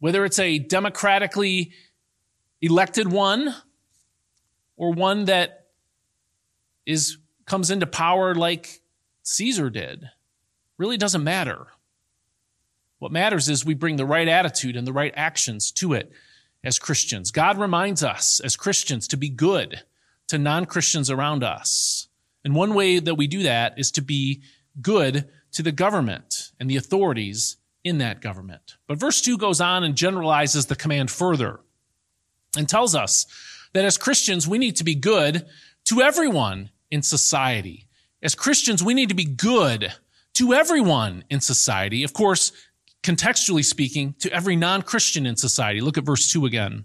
Whether 0.00 0.24
it's 0.24 0.38
a 0.38 0.58
democratically 0.58 1.72
elected 2.60 3.10
one 3.10 3.54
or 4.76 4.92
one 4.92 5.26
that 5.26 5.66
is, 6.86 7.18
comes 7.46 7.70
into 7.70 7.86
power 7.86 8.34
like 8.34 8.80
Caesar 9.22 9.70
did, 9.70 10.08
really 10.76 10.96
doesn't 10.96 11.24
matter. 11.24 11.66
What 12.98 13.12
matters 13.12 13.48
is 13.48 13.64
we 13.64 13.74
bring 13.74 13.96
the 13.96 14.06
right 14.06 14.28
attitude 14.28 14.76
and 14.76 14.86
the 14.86 14.92
right 14.92 15.12
actions 15.16 15.70
to 15.72 15.92
it 15.92 16.12
as 16.64 16.78
Christians. 16.78 17.30
God 17.30 17.58
reminds 17.58 18.02
us 18.02 18.40
as 18.40 18.56
Christians 18.56 19.06
to 19.08 19.16
be 19.16 19.28
good 19.28 19.82
to 20.28 20.38
non 20.38 20.66
Christians 20.66 21.10
around 21.10 21.42
us. 21.42 22.08
And 22.44 22.54
one 22.54 22.74
way 22.74 22.98
that 22.98 23.16
we 23.16 23.26
do 23.26 23.42
that 23.44 23.78
is 23.78 23.90
to 23.92 24.02
be 24.02 24.42
good 24.80 25.28
to 25.58 25.62
the 25.64 25.72
government 25.72 26.52
and 26.60 26.70
the 26.70 26.76
authorities 26.76 27.56
in 27.82 27.98
that 27.98 28.20
government. 28.20 28.76
But 28.86 29.00
verse 29.00 29.20
2 29.20 29.36
goes 29.38 29.60
on 29.60 29.82
and 29.82 29.96
generalizes 29.96 30.66
the 30.66 30.76
command 30.76 31.10
further 31.10 31.58
and 32.56 32.68
tells 32.68 32.94
us 32.94 33.26
that 33.72 33.84
as 33.84 33.98
Christians, 33.98 34.46
we 34.46 34.58
need 34.58 34.76
to 34.76 34.84
be 34.84 34.94
good 34.94 35.44
to 35.86 36.00
everyone 36.00 36.70
in 36.92 37.02
society. 37.02 37.88
As 38.22 38.36
Christians, 38.36 38.84
we 38.84 38.94
need 38.94 39.08
to 39.08 39.16
be 39.16 39.24
good 39.24 39.92
to 40.34 40.54
everyone 40.54 41.24
in 41.28 41.40
society. 41.40 42.04
Of 42.04 42.12
course, 42.12 42.52
contextually 43.02 43.64
speaking, 43.64 44.14
to 44.20 44.30
every 44.30 44.54
non 44.54 44.82
Christian 44.82 45.26
in 45.26 45.34
society. 45.34 45.80
Look 45.80 45.98
at 45.98 46.04
verse 46.04 46.30
2 46.30 46.46
again, 46.46 46.84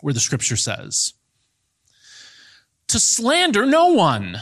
where 0.00 0.14
the 0.14 0.20
scripture 0.20 0.56
says, 0.56 1.12
To 2.86 2.98
slander 2.98 3.66
no 3.66 3.88
one 3.88 4.40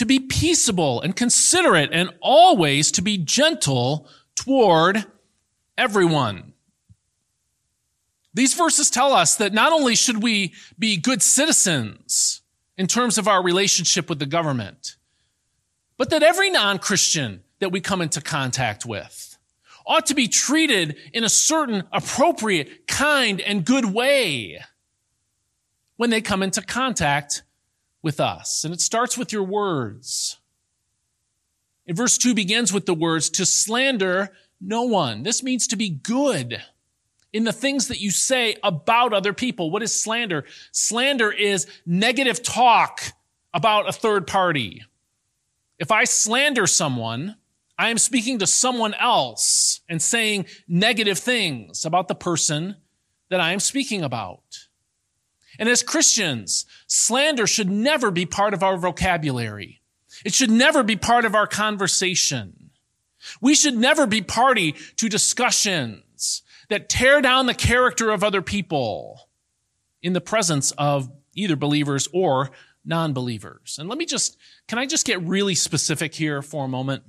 to 0.00 0.06
be 0.06 0.18
peaceable 0.18 1.02
and 1.02 1.14
considerate 1.14 1.90
and 1.92 2.08
always 2.22 2.90
to 2.90 3.02
be 3.02 3.18
gentle 3.18 4.08
toward 4.34 5.04
everyone. 5.76 6.54
These 8.32 8.54
verses 8.54 8.88
tell 8.88 9.12
us 9.12 9.36
that 9.36 9.52
not 9.52 9.74
only 9.74 9.94
should 9.94 10.22
we 10.22 10.54
be 10.78 10.96
good 10.96 11.20
citizens 11.20 12.40
in 12.78 12.86
terms 12.86 13.18
of 13.18 13.28
our 13.28 13.42
relationship 13.42 14.08
with 14.08 14.18
the 14.18 14.24
government, 14.24 14.96
but 15.98 16.08
that 16.08 16.22
every 16.22 16.48
non-Christian 16.48 17.42
that 17.58 17.70
we 17.70 17.82
come 17.82 18.00
into 18.00 18.22
contact 18.22 18.86
with 18.86 19.36
ought 19.84 20.06
to 20.06 20.14
be 20.14 20.28
treated 20.28 20.96
in 21.12 21.24
a 21.24 21.28
certain 21.28 21.82
appropriate, 21.92 22.86
kind, 22.86 23.42
and 23.42 23.66
good 23.66 23.84
way 23.84 24.64
when 25.98 26.08
they 26.08 26.22
come 26.22 26.42
into 26.42 26.62
contact 26.62 27.42
with 28.02 28.20
us. 28.20 28.64
And 28.64 28.72
it 28.72 28.80
starts 28.80 29.18
with 29.18 29.32
your 29.32 29.42
words. 29.42 30.38
In 31.86 31.96
verse 31.96 32.18
2 32.18 32.34
begins 32.34 32.72
with 32.72 32.86
the 32.86 32.94
words, 32.94 33.30
to 33.30 33.46
slander 33.46 34.32
no 34.60 34.82
one. 34.82 35.22
This 35.22 35.42
means 35.42 35.66
to 35.68 35.76
be 35.76 35.88
good 35.88 36.62
in 37.32 37.44
the 37.44 37.52
things 37.52 37.88
that 37.88 38.00
you 38.00 38.10
say 38.10 38.56
about 38.62 39.12
other 39.12 39.32
people. 39.32 39.70
What 39.70 39.82
is 39.82 40.02
slander? 40.02 40.44
Slander 40.72 41.30
is 41.32 41.66
negative 41.86 42.42
talk 42.42 43.00
about 43.54 43.88
a 43.88 43.92
third 43.92 44.26
party. 44.26 44.84
If 45.78 45.90
I 45.90 46.04
slander 46.04 46.66
someone, 46.66 47.36
I 47.78 47.88
am 47.88 47.98
speaking 47.98 48.38
to 48.40 48.46
someone 48.46 48.94
else 48.94 49.80
and 49.88 50.02
saying 50.02 50.46
negative 50.68 51.18
things 51.18 51.84
about 51.84 52.08
the 52.08 52.14
person 52.14 52.76
that 53.30 53.40
I 53.40 53.52
am 53.52 53.60
speaking 53.60 54.02
about. 54.02 54.68
And 55.60 55.68
as 55.68 55.82
Christians, 55.82 56.64
slander 56.86 57.46
should 57.46 57.70
never 57.70 58.10
be 58.10 58.24
part 58.24 58.54
of 58.54 58.62
our 58.62 58.78
vocabulary. 58.78 59.82
It 60.24 60.32
should 60.32 60.50
never 60.50 60.82
be 60.82 60.96
part 60.96 61.26
of 61.26 61.34
our 61.34 61.46
conversation. 61.46 62.70
We 63.42 63.54
should 63.54 63.76
never 63.76 64.06
be 64.06 64.22
party 64.22 64.72
to 64.96 65.08
discussions 65.10 66.42
that 66.70 66.88
tear 66.88 67.20
down 67.20 67.44
the 67.44 67.54
character 67.54 68.10
of 68.10 68.24
other 68.24 68.40
people 68.40 69.28
in 70.02 70.14
the 70.14 70.20
presence 70.20 70.70
of 70.72 71.10
either 71.34 71.56
believers 71.56 72.08
or 72.14 72.50
non-believers. 72.86 73.76
And 73.78 73.86
let 73.86 73.98
me 73.98 74.06
just, 74.06 74.38
can 74.66 74.78
I 74.78 74.86
just 74.86 75.04
get 75.04 75.20
really 75.20 75.54
specific 75.54 76.14
here 76.14 76.40
for 76.40 76.64
a 76.64 76.68
moment? 76.68 77.02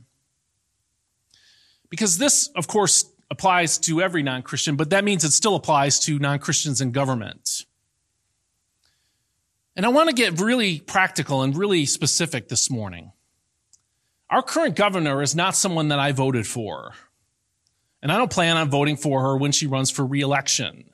Because 1.89 2.17
this, 2.17 2.49
of 2.49 2.67
course, 2.67 3.05
applies 3.29 3.77
to 3.77 4.01
every 4.01 4.23
non-Christian, 4.23 4.75
but 4.75 4.89
that 4.89 5.05
means 5.05 5.23
it 5.23 5.31
still 5.31 5.55
applies 5.55 6.01
to 6.01 6.19
non-Christians 6.19 6.81
in 6.81 6.91
government. 6.91 7.65
And 9.75 9.85
I 9.85 9.89
want 9.89 10.09
to 10.09 10.15
get 10.15 10.39
really 10.39 10.79
practical 10.79 11.43
and 11.43 11.55
really 11.55 11.85
specific 11.85 12.49
this 12.49 12.69
morning. 12.69 13.11
Our 14.29 14.41
current 14.41 14.75
governor 14.75 15.21
is 15.21 15.35
not 15.35 15.55
someone 15.55 15.89
that 15.89 15.99
I 15.99 16.11
voted 16.11 16.47
for. 16.47 16.93
And 18.01 18.11
I 18.11 18.17
don't 18.17 18.31
plan 18.31 18.57
on 18.57 18.69
voting 18.69 18.97
for 18.97 19.21
her 19.21 19.37
when 19.37 19.51
she 19.51 19.67
runs 19.67 19.91
for 19.91 20.05
reelection. 20.05 20.89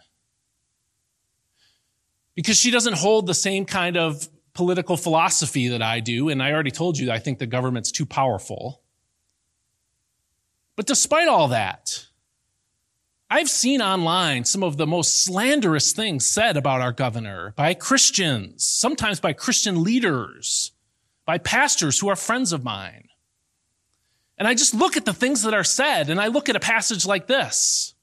Because 2.36 2.58
she 2.58 2.72
doesn't 2.72 2.96
hold 2.96 3.26
the 3.26 3.34
same 3.34 3.66
kind 3.66 3.98
of 3.98 4.28
political 4.54 4.98
philosophy 4.98 5.70
that 5.70 5.82
I 5.82 6.00
do. 6.00 6.30
And 6.30 6.42
I 6.44 6.52
already 6.52 6.72
told 6.72 6.98
you 6.98 7.12
I 7.12 7.20
think 7.20 7.40
the 7.40 7.48
government's 7.48 7.92
too 7.92 8.06
powerful. 8.06 8.82
But 10.76 10.86
despite 10.86 11.28
all 11.28 11.48
that, 11.50 12.07
I've 13.30 13.50
seen 13.50 13.82
online 13.82 14.46
some 14.46 14.64
of 14.64 14.78
the 14.78 14.88
most 14.88 15.26
slanderous 15.26 15.92
things 15.92 16.26
said 16.26 16.56
about 16.56 16.80
our 16.80 16.94
governor 16.94 17.54
by 17.58 17.74
Christians, 17.74 18.64
sometimes 18.64 19.20
by 19.20 19.34
Christian 19.34 19.84
leaders, 19.84 20.72
by 21.26 21.38
pastors 21.38 22.00
who 22.00 22.08
are 22.08 22.16
friends 22.16 22.54
of 22.54 22.64
mine. 22.64 23.10
And 24.38 24.48
I 24.48 24.54
just 24.54 24.74
look 24.74 24.96
at 24.96 25.04
the 25.04 25.14
things 25.14 25.44
that 25.44 25.54
are 25.54 25.66
said 25.66 26.10
and 26.10 26.22
I 26.22 26.28
look 26.28 26.48
at 26.48 26.56
a 26.56 26.62
passage 26.62 27.06
like 27.06 27.28
this. 27.28 27.96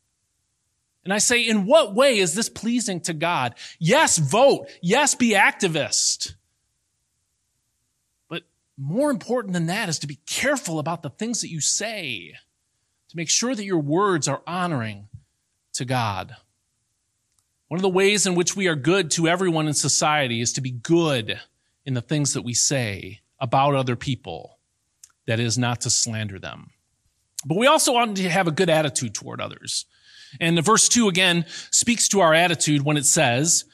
And 1.04 1.12
I 1.12 1.18
say, 1.18 1.46
in 1.46 1.66
what 1.66 1.94
way 1.94 2.18
is 2.18 2.34
this 2.34 2.48
pleasing 2.48 3.00
to 3.02 3.14
God? 3.14 3.54
Yes, 3.78 4.18
vote. 4.18 4.68
Yes, 4.82 5.14
be 5.14 5.32
activist. 5.32 6.34
But 8.28 8.42
more 8.76 9.10
important 9.10 9.54
than 9.54 9.66
that 9.66 9.88
is 9.88 9.98
to 10.00 10.06
be 10.06 10.18
careful 10.26 10.78
about 10.78 11.02
the 11.02 11.10
things 11.10 11.40
that 11.40 11.50
you 11.50 11.60
say, 11.60 12.34
to 13.08 13.16
make 13.16 13.30
sure 13.30 13.54
that 13.54 13.64
your 13.64 13.78
words 13.78 14.28
are 14.28 14.42
honoring 14.46 15.08
to 15.74 15.84
God. 15.84 16.36
One 17.68 17.78
of 17.78 17.82
the 17.82 17.88
ways 17.88 18.26
in 18.26 18.34
which 18.34 18.56
we 18.56 18.68
are 18.68 18.76
good 18.76 19.10
to 19.12 19.28
everyone 19.28 19.66
in 19.66 19.74
society 19.74 20.40
is 20.40 20.52
to 20.54 20.60
be 20.60 20.70
good 20.70 21.40
in 21.84 21.94
the 21.94 22.02
things 22.02 22.32
that 22.32 22.42
we 22.42 22.54
say 22.54 23.20
about 23.40 23.74
other 23.74 23.96
people. 23.96 24.58
That 25.26 25.40
is 25.40 25.56
not 25.56 25.80
to 25.82 25.90
slander 25.90 26.38
them. 26.38 26.70
But 27.46 27.56
we 27.56 27.66
also 27.66 27.92
want 27.92 28.16
to 28.18 28.28
have 28.28 28.46
a 28.46 28.52
good 28.52 28.68
attitude 28.68 29.14
toward 29.14 29.40
others. 29.40 29.86
And 30.40 30.56
the 30.56 30.62
verse 30.62 30.88
2 30.88 31.08
again 31.08 31.46
speaks 31.70 32.08
to 32.08 32.20
our 32.20 32.34
attitude 32.34 32.82
when 32.82 32.96
it 32.96 33.06
says, 33.06 33.64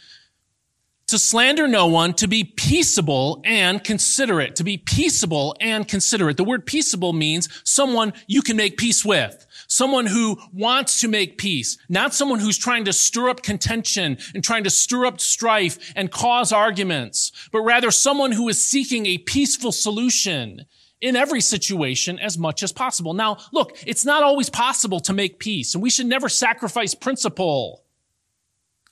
to 1.08 1.18
slander 1.18 1.66
no 1.66 1.88
one, 1.88 2.14
to 2.14 2.28
be 2.28 2.44
peaceable 2.44 3.42
and 3.44 3.82
considerate. 3.82 4.54
To 4.56 4.64
be 4.64 4.76
peaceable 4.78 5.56
and 5.60 5.88
considerate. 5.88 6.36
The 6.36 6.44
word 6.44 6.66
peaceable 6.66 7.12
means 7.12 7.48
someone 7.64 8.12
you 8.28 8.42
can 8.42 8.56
make 8.56 8.76
peace 8.76 9.04
with. 9.04 9.44
Someone 9.70 10.06
who 10.06 10.36
wants 10.52 11.00
to 11.00 11.06
make 11.06 11.38
peace. 11.38 11.78
Not 11.88 12.12
someone 12.12 12.40
who's 12.40 12.58
trying 12.58 12.86
to 12.86 12.92
stir 12.92 13.30
up 13.30 13.44
contention 13.44 14.18
and 14.34 14.42
trying 14.42 14.64
to 14.64 14.70
stir 14.70 15.06
up 15.06 15.20
strife 15.20 15.92
and 15.94 16.10
cause 16.10 16.50
arguments, 16.50 17.30
but 17.52 17.60
rather 17.60 17.92
someone 17.92 18.32
who 18.32 18.48
is 18.48 18.64
seeking 18.64 19.06
a 19.06 19.18
peaceful 19.18 19.70
solution 19.70 20.66
in 21.00 21.14
every 21.14 21.40
situation 21.40 22.18
as 22.18 22.36
much 22.36 22.64
as 22.64 22.72
possible. 22.72 23.14
Now, 23.14 23.36
look, 23.52 23.78
it's 23.86 24.04
not 24.04 24.24
always 24.24 24.50
possible 24.50 24.98
to 25.00 25.12
make 25.12 25.38
peace, 25.38 25.72
and 25.72 25.82
we 25.82 25.88
should 25.88 26.06
never 26.06 26.28
sacrifice 26.28 26.96
principle 26.96 27.84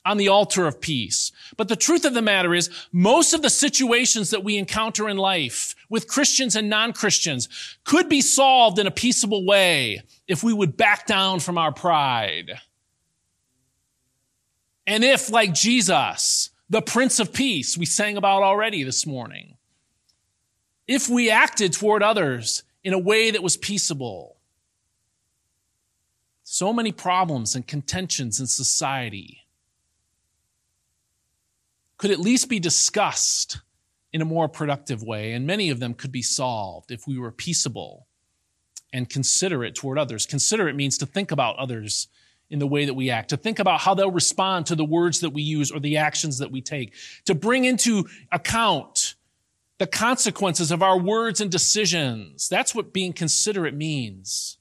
on 0.05 0.15
the 0.15 0.29
altar 0.29 0.65
of 0.65 0.79
peace. 0.79 1.33
But 1.57 1.67
the 1.67 1.75
truth 1.75 2.05
of 2.05 2.13
the 2.13 2.21
matter 2.21 2.53
is, 2.53 2.69
most 2.91 3.33
of 3.33 3.41
the 3.41 3.49
situations 3.49 4.29
that 4.29 4.43
we 4.43 4.57
encounter 4.57 5.09
in 5.09 5.17
life 5.17 5.75
with 5.89 6.07
Christians 6.07 6.55
and 6.55 6.69
non-Christians 6.69 7.49
could 7.83 8.09
be 8.09 8.21
solved 8.21 8.79
in 8.79 8.87
a 8.87 8.91
peaceable 8.91 9.45
way 9.45 10.01
if 10.27 10.43
we 10.43 10.53
would 10.53 10.77
back 10.77 11.07
down 11.07 11.39
from 11.39 11.57
our 11.57 11.71
pride. 11.71 12.59
And 14.85 15.03
if, 15.03 15.29
like 15.31 15.53
Jesus, 15.53 16.49
the 16.69 16.81
Prince 16.81 17.19
of 17.19 17.33
Peace 17.33 17.77
we 17.77 17.85
sang 17.85 18.17
about 18.17 18.43
already 18.43 18.83
this 18.83 19.05
morning, 19.05 19.57
if 20.87 21.07
we 21.09 21.29
acted 21.29 21.73
toward 21.73 22.01
others 22.01 22.63
in 22.83 22.93
a 22.93 22.99
way 22.99 23.31
that 23.31 23.43
was 23.43 23.57
peaceable. 23.57 24.37
So 26.43 26.73
many 26.73 26.91
problems 26.91 27.55
and 27.55 27.67
contentions 27.67 28.39
in 28.39 28.47
society 28.47 29.45
could 31.99 32.09
at 32.09 32.19
least 32.19 32.49
be 32.49 32.59
discussed 32.59 33.59
in 34.11 34.21
a 34.21 34.25
more 34.25 34.47
productive 34.47 35.03
way, 35.03 35.33
and 35.33 35.45
many 35.45 35.69
of 35.69 35.79
them 35.79 35.93
could 35.93 36.11
be 36.11 36.23
solved 36.23 36.91
if 36.91 37.05
we 37.05 37.19
were 37.19 37.31
peaceable 37.31 38.07
and 38.91 39.07
considerate 39.07 39.75
toward 39.75 39.99
others. 39.99 40.25
Considerate 40.25 40.75
means 40.75 40.97
to 40.97 41.05
think 41.05 41.31
about 41.31 41.57
others 41.57 42.07
in 42.49 42.57
the 42.57 42.65
way 42.65 42.85
that 42.85 42.95
we 42.95 43.11
act, 43.11 43.29
to 43.29 43.37
think 43.37 43.59
about 43.59 43.81
how 43.81 43.93
they'll 43.93 44.09
respond 44.09 44.65
to 44.65 44.75
the 44.75 44.85
words 44.85 45.19
that 45.19 45.29
we 45.29 45.43
use 45.43 45.71
or 45.71 45.79
the 45.79 45.97
actions 45.97 46.39
that 46.39 46.51
we 46.51 46.61
take, 46.61 46.95
to 47.25 47.35
bring 47.35 47.65
into 47.65 48.07
account 48.31 49.13
the 49.77 49.85
consequences 49.85 50.71
of 50.71 50.81
our 50.81 50.97
words 50.97 51.41
and 51.41 51.51
decisions. 51.51 52.49
That's 52.49 52.73
what 52.73 52.93
being 52.93 53.13
considerate 53.13 53.75
means. 53.75 54.57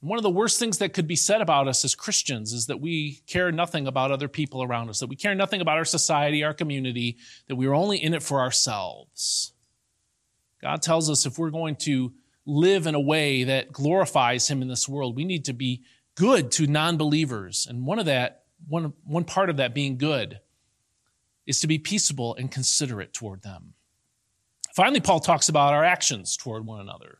One 0.00 0.18
of 0.18 0.22
the 0.22 0.30
worst 0.30 0.58
things 0.58 0.78
that 0.78 0.94
could 0.94 1.06
be 1.06 1.16
said 1.16 1.42
about 1.42 1.68
us 1.68 1.84
as 1.84 1.94
Christians 1.94 2.54
is 2.54 2.66
that 2.66 2.80
we 2.80 3.20
care 3.26 3.52
nothing 3.52 3.86
about 3.86 4.10
other 4.10 4.28
people 4.28 4.62
around 4.62 4.88
us, 4.88 5.00
that 5.00 5.08
we 5.08 5.16
care 5.16 5.34
nothing 5.34 5.60
about 5.60 5.76
our 5.76 5.84
society, 5.84 6.42
our 6.42 6.54
community, 6.54 7.18
that 7.48 7.56
we 7.56 7.66
are 7.66 7.74
only 7.74 8.02
in 8.02 8.14
it 8.14 8.22
for 8.22 8.40
ourselves. 8.40 9.52
God 10.62 10.80
tells 10.80 11.10
us 11.10 11.26
if 11.26 11.38
we're 11.38 11.50
going 11.50 11.76
to 11.76 12.14
live 12.46 12.86
in 12.86 12.94
a 12.94 13.00
way 13.00 13.44
that 13.44 13.72
glorifies 13.72 14.48
Him 14.48 14.62
in 14.62 14.68
this 14.68 14.88
world, 14.88 15.16
we 15.16 15.24
need 15.24 15.44
to 15.46 15.52
be 15.52 15.82
good 16.14 16.50
to 16.52 16.66
non 16.66 16.96
believers. 16.96 17.66
And 17.68 17.86
one 17.86 17.98
of 17.98 18.06
that, 18.06 18.44
one, 18.68 18.94
one 19.04 19.24
part 19.24 19.50
of 19.50 19.58
that 19.58 19.74
being 19.74 19.98
good 19.98 20.40
is 21.46 21.60
to 21.60 21.66
be 21.66 21.78
peaceable 21.78 22.34
and 22.36 22.50
considerate 22.50 23.12
toward 23.12 23.42
them. 23.42 23.74
Finally, 24.74 25.00
Paul 25.00 25.20
talks 25.20 25.48
about 25.48 25.74
our 25.74 25.84
actions 25.84 26.36
toward 26.36 26.64
one 26.64 26.80
another. 26.80 27.18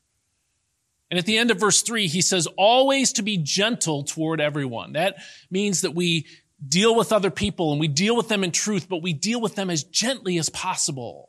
And 1.11 1.19
at 1.19 1.27
the 1.27 1.39
end 1.39 1.51
of 1.51 1.59
verse 1.59 1.83
3, 1.83 2.07
he 2.07 2.23
says, 2.23 2.47
always 2.57 3.13
to 3.15 3.23
be 3.23 3.37
gentle 3.37 4.05
toward 4.05 4.41
everyone. 4.41 4.93
That 4.93 5.17
means 5.51 5.81
that 5.81 5.95
we 5.95 6.27
deal 6.67 6.95
with 6.95 7.13
other 7.13 7.31
people 7.31 7.73
and 7.73 7.81
we 7.81 7.89
deal 7.89 8.17
with 8.17 8.29
them 8.29 8.45
in 8.45 8.53
truth, 8.53 8.89
but 8.89 9.03
we 9.03 9.13
deal 9.13 9.41
with 9.41 9.57
them 9.57 9.71
as 9.71 9.83
gently 9.83 10.39
as 10.39 10.49
possible. 10.49 11.29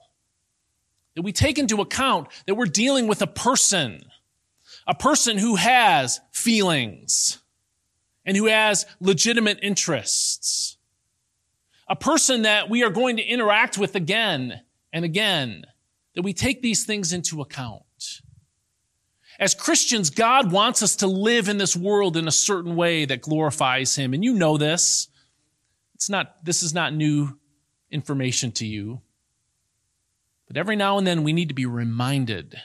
That 1.16 1.24
we 1.24 1.32
take 1.34 1.58
into 1.58 1.82
account 1.82 2.28
that 2.46 2.56
we're 2.56 2.66
dealing 2.66 3.08
with 3.08 3.22
a 3.22 3.28
person, 3.28 4.04
a 4.88 4.94
person 4.96 5.38
who 5.38 5.56
has 5.56 6.20
feelings 6.32 7.40
and 8.24 8.38
who 8.38 8.46
has 8.46 8.86
legitimate 9.00 9.60
interests 9.62 10.78
a 11.92 11.96
person 11.96 12.44
that 12.44 12.70
we 12.70 12.84
are 12.84 12.90
going 12.90 13.18
to 13.18 13.24
interact 13.24 13.78
with 13.78 13.96
again 13.96 14.62
and 14.94 15.04
again, 15.04 15.66
that 16.16 16.22
we 16.22 16.32
take 16.32 16.62
these 16.62 16.86
things 16.86 17.12
into 17.12 17.42
account. 17.42 17.84
As 19.40 19.56
Christians, 19.56 20.10
God 20.10 20.52
wants 20.52 20.84
us 20.84 20.98
to 20.98 21.08
live 21.08 21.50
in 21.50 21.58
this 21.58 21.76
world 21.76 22.18
in 22.18 22.28
a 22.28 22.32
certain 22.32 22.76
way 22.76 23.06
that 23.06 23.22
glorifies 23.22 23.96
Him. 23.96 24.14
And 24.14 24.24
you 24.24 24.34
know 24.34 24.58
this. 24.58 25.08
It's 25.96 26.10
not, 26.10 26.44
this 26.44 26.64
is 26.64 26.74
not 26.74 26.94
new 26.94 27.38
information 27.90 28.52
to 28.54 28.66
you. 28.66 29.02
But 30.48 30.58
every 30.58 30.76
now 30.76 30.98
and 30.98 31.08
then 31.08 31.24
we 31.24 31.34
need 31.34 31.50
to 31.50 31.56
be 31.56 31.66
reminded 31.66 32.60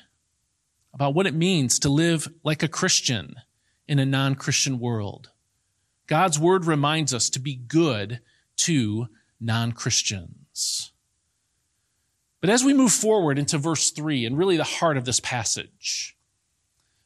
about 0.92 1.14
what 1.14 1.26
it 1.26 1.34
means 1.34 1.78
to 1.78 1.88
live 1.88 2.26
like 2.42 2.62
a 2.62 2.68
Christian 2.68 3.36
in 3.86 3.98
a 3.98 4.06
non 4.06 4.34
Christian 4.34 4.80
world. 4.80 5.30
God's 6.06 6.38
word 6.38 6.64
reminds 6.64 7.12
us 7.12 7.30
to 7.30 7.38
be 7.38 7.54
good 7.54 8.20
to 8.56 9.08
non 9.40 9.72
Christians. 9.72 10.92
But 12.40 12.50
as 12.50 12.64
we 12.64 12.74
move 12.74 12.92
forward 12.92 13.38
into 13.38 13.58
verse 13.58 13.90
3 13.90 14.24
and 14.24 14.38
really 14.38 14.56
the 14.56 14.64
heart 14.64 14.96
of 14.96 15.04
this 15.04 15.20
passage, 15.20 16.15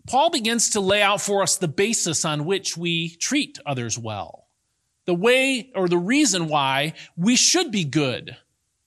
Paul 0.06 0.30
begins 0.30 0.70
to 0.70 0.80
lay 0.80 1.02
out 1.02 1.20
for 1.20 1.42
us 1.42 1.56
the 1.56 1.68
basis 1.68 2.24
on 2.24 2.44
which 2.44 2.76
we 2.76 3.10
treat 3.16 3.58
others 3.66 3.98
well. 3.98 4.46
The 5.06 5.14
way 5.14 5.70
or 5.74 5.88
the 5.88 5.98
reason 5.98 6.48
why 6.48 6.94
we 7.16 7.36
should 7.36 7.70
be 7.70 7.84
good 7.84 8.36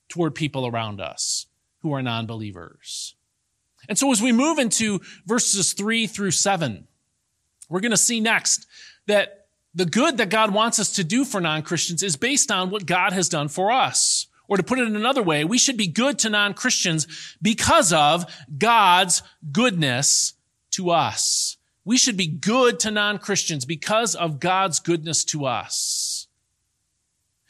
toward 0.09 0.35
people 0.35 0.67
around 0.67 1.01
us 1.01 1.47
who 1.79 1.93
are 1.93 2.01
non 2.01 2.25
believers. 2.25 3.15
And 3.89 3.97
so 3.97 4.11
as 4.11 4.21
we 4.21 4.31
move 4.31 4.59
into 4.59 5.01
verses 5.25 5.73
3 5.73 6.07
through 6.07 6.31
7, 6.31 6.87
we're 7.69 7.81
going 7.81 7.91
to 7.91 7.97
see 7.97 8.19
next 8.19 8.65
that 9.07 9.47
the 9.75 9.85
good 9.85 10.17
that 10.17 10.29
God 10.29 10.53
wants 10.53 10.79
us 10.79 10.93
to 10.93 11.03
do 11.03 11.25
for 11.25 11.41
non-Christians 11.41 12.03
is 12.03 12.15
based 12.15 12.51
on 12.51 12.69
what 12.69 12.85
God 12.85 13.13
has 13.13 13.27
done 13.27 13.47
for 13.47 13.71
us. 13.71 14.27
Or 14.47 14.57
to 14.57 14.63
put 14.63 14.77
it 14.77 14.87
in 14.87 14.95
another 14.95 15.23
way, 15.23 15.43
we 15.45 15.57
should 15.57 15.77
be 15.77 15.87
good 15.87 16.19
to 16.19 16.29
non-Christians 16.29 17.37
because 17.41 17.91
of 17.91 18.25
God's 18.57 19.23
goodness 19.51 20.33
to 20.73 20.91
us. 20.91 21.57
We 21.85 21.97
should 21.97 22.17
be 22.17 22.27
good 22.27 22.79
to 22.81 22.91
non-Christians 22.91 23.65
because 23.65 24.15
of 24.15 24.39
God's 24.39 24.79
goodness 24.79 25.23
to 25.25 25.45
us. 25.45 26.27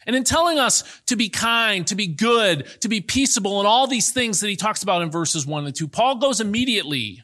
And 0.06 0.16
in 0.16 0.24
telling 0.24 0.60
us 0.60 0.84
to 1.06 1.16
be 1.16 1.30
kind, 1.30 1.86
to 1.88 1.96
be 1.96 2.08
good, 2.08 2.66
to 2.82 2.90
be 2.90 3.00
peaceable, 3.00 3.60
and 3.60 3.68
all 3.68 3.88
these 3.88 4.12
things 4.12 4.40
that 4.40 4.50
he 4.50 4.56
talks 4.56 4.84
about 4.84 5.02
in 5.02 5.12
verses 5.12 5.46
one 5.46 5.66
and 5.66 5.76
two, 5.76 5.88
Paul 5.88 6.18
goes 6.18 6.42
immediately 6.42 7.24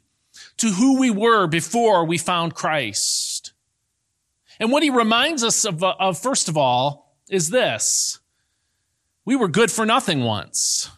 to 0.58 0.72
who 0.72 1.00
we 1.00 1.10
were 1.10 1.48
before 1.48 2.06
we 2.06 2.18
found 2.18 2.56
Christ. 2.56 3.54
And 4.60 4.72
what 4.72 4.84
he 4.84 4.90
reminds 4.90 5.44
us 5.44 5.66
of, 5.66 5.84
uh, 5.84 5.96
of, 6.00 6.18
first 6.18 6.50
of 6.50 6.58
all, 6.58 7.16
is 7.30 7.50
this. 7.50 8.20
We 9.26 9.36
were 9.36 9.48
good 9.48 9.72
for 9.72 9.86
nothing 9.86 10.22
once. 10.24 10.90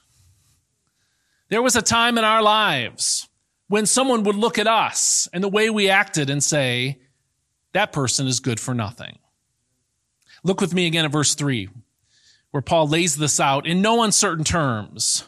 There 1.49 1.61
was 1.61 1.75
a 1.75 1.81
time 1.81 2.17
in 2.17 2.23
our 2.23 2.41
lives 2.41 3.27
when 3.71 3.85
someone 3.85 4.23
would 4.23 4.35
look 4.35 4.59
at 4.59 4.67
us 4.67 5.29
and 5.31 5.41
the 5.41 5.47
way 5.47 5.69
we 5.69 5.89
acted 5.89 6.29
and 6.29 6.43
say, 6.43 6.99
that 7.71 7.93
person 7.93 8.27
is 8.27 8.41
good 8.41 8.59
for 8.59 8.73
nothing. 8.73 9.17
Look 10.43 10.59
with 10.59 10.73
me 10.73 10.87
again 10.87 11.05
at 11.05 11.11
verse 11.11 11.35
three, 11.35 11.69
where 12.49 12.61
Paul 12.61 12.89
lays 12.89 13.15
this 13.15 13.39
out 13.39 13.65
in 13.65 13.81
no 13.81 14.03
uncertain 14.03 14.43
terms. 14.43 15.23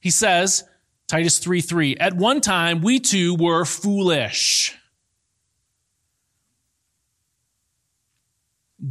He 0.00 0.08
says, 0.08 0.64
Titus 1.06 1.38
3 1.38 1.60
3, 1.60 1.96
at 1.98 2.16
one 2.16 2.40
time 2.40 2.80
we 2.80 2.98
too 2.98 3.34
were 3.34 3.66
foolish 3.66 4.74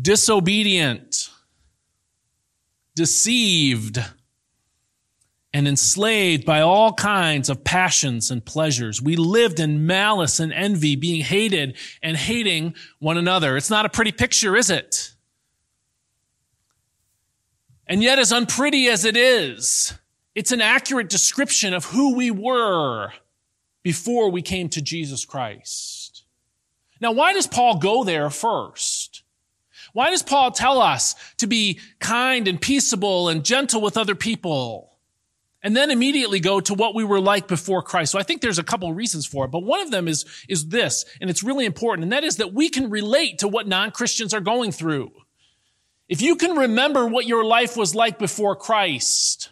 disobedient, 0.01 1.29
deceived, 2.95 3.99
and 5.53 5.67
enslaved 5.67 6.45
by 6.45 6.61
all 6.61 6.93
kinds 6.93 7.47
of 7.47 7.63
passions 7.63 8.31
and 8.31 8.43
pleasures. 8.43 9.01
We 9.01 9.15
lived 9.15 9.59
in 9.59 9.85
malice 9.85 10.39
and 10.39 10.51
envy, 10.51 10.95
being 10.95 11.21
hated 11.21 11.77
and 12.01 12.17
hating 12.17 12.73
one 12.99 13.17
another. 13.17 13.55
It's 13.55 13.69
not 13.69 13.85
a 13.85 13.89
pretty 13.89 14.11
picture, 14.11 14.55
is 14.55 14.69
it? 14.71 15.13
And 17.85 18.01
yet, 18.01 18.17
as 18.17 18.31
unpretty 18.31 18.87
as 18.87 19.05
it 19.05 19.15
is, 19.15 19.93
it's 20.33 20.51
an 20.51 20.61
accurate 20.61 21.09
description 21.09 21.73
of 21.73 21.85
who 21.85 22.15
we 22.15 22.31
were 22.31 23.11
before 23.83 24.31
we 24.31 24.41
came 24.41 24.69
to 24.69 24.81
Jesus 24.81 25.25
Christ. 25.25 26.23
Now, 26.99 27.11
why 27.11 27.33
does 27.33 27.45
Paul 27.45 27.77
go 27.77 28.03
there 28.03 28.29
first? 28.29 29.23
Why 29.91 30.09
does 30.09 30.23
Paul 30.23 30.51
tell 30.51 30.81
us 30.81 31.13
to 31.37 31.45
be 31.45 31.79
kind 31.99 32.47
and 32.47 32.59
peaceable 32.59 33.29
and 33.29 33.45
gentle 33.45 33.81
with 33.81 33.97
other 33.97 34.15
people? 34.15 34.92
And 35.65 35.77
then 35.77 35.91
immediately 35.91 36.41
go 36.41 36.59
to 36.59 36.73
what 36.73 36.93
we 36.93 37.05
were 37.05 37.21
like 37.21 37.47
before 37.47 37.81
Christ. 37.81 38.11
So 38.11 38.19
I 38.19 38.23
think 38.23 38.41
there's 38.41 38.59
a 38.59 38.63
couple 38.63 38.89
of 38.89 38.97
reasons 38.97 39.25
for 39.25 39.45
it, 39.45 39.51
but 39.51 39.63
one 39.63 39.79
of 39.79 39.91
them 39.91 40.09
is, 40.09 40.25
is 40.49 40.67
this, 40.67 41.05
and 41.21 41.29
it's 41.29 41.41
really 41.41 41.65
important, 41.65 42.03
and 42.03 42.11
that 42.11 42.25
is 42.25 42.35
that 42.35 42.53
we 42.53 42.67
can 42.67 42.89
relate 42.89 43.39
to 43.39 43.47
what 43.47 43.65
non-Christians 43.65 44.33
are 44.33 44.41
going 44.41 44.73
through. 44.73 45.11
If 46.09 46.21
you 46.21 46.35
can 46.35 46.57
remember 46.57 47.07
what 47.07 47.25
your 47.25 47.45
life 47.45 47.77
was 47.77 47.95
like 47.95 48.19
before 48.19 48.57
Christ, 48.57 49.51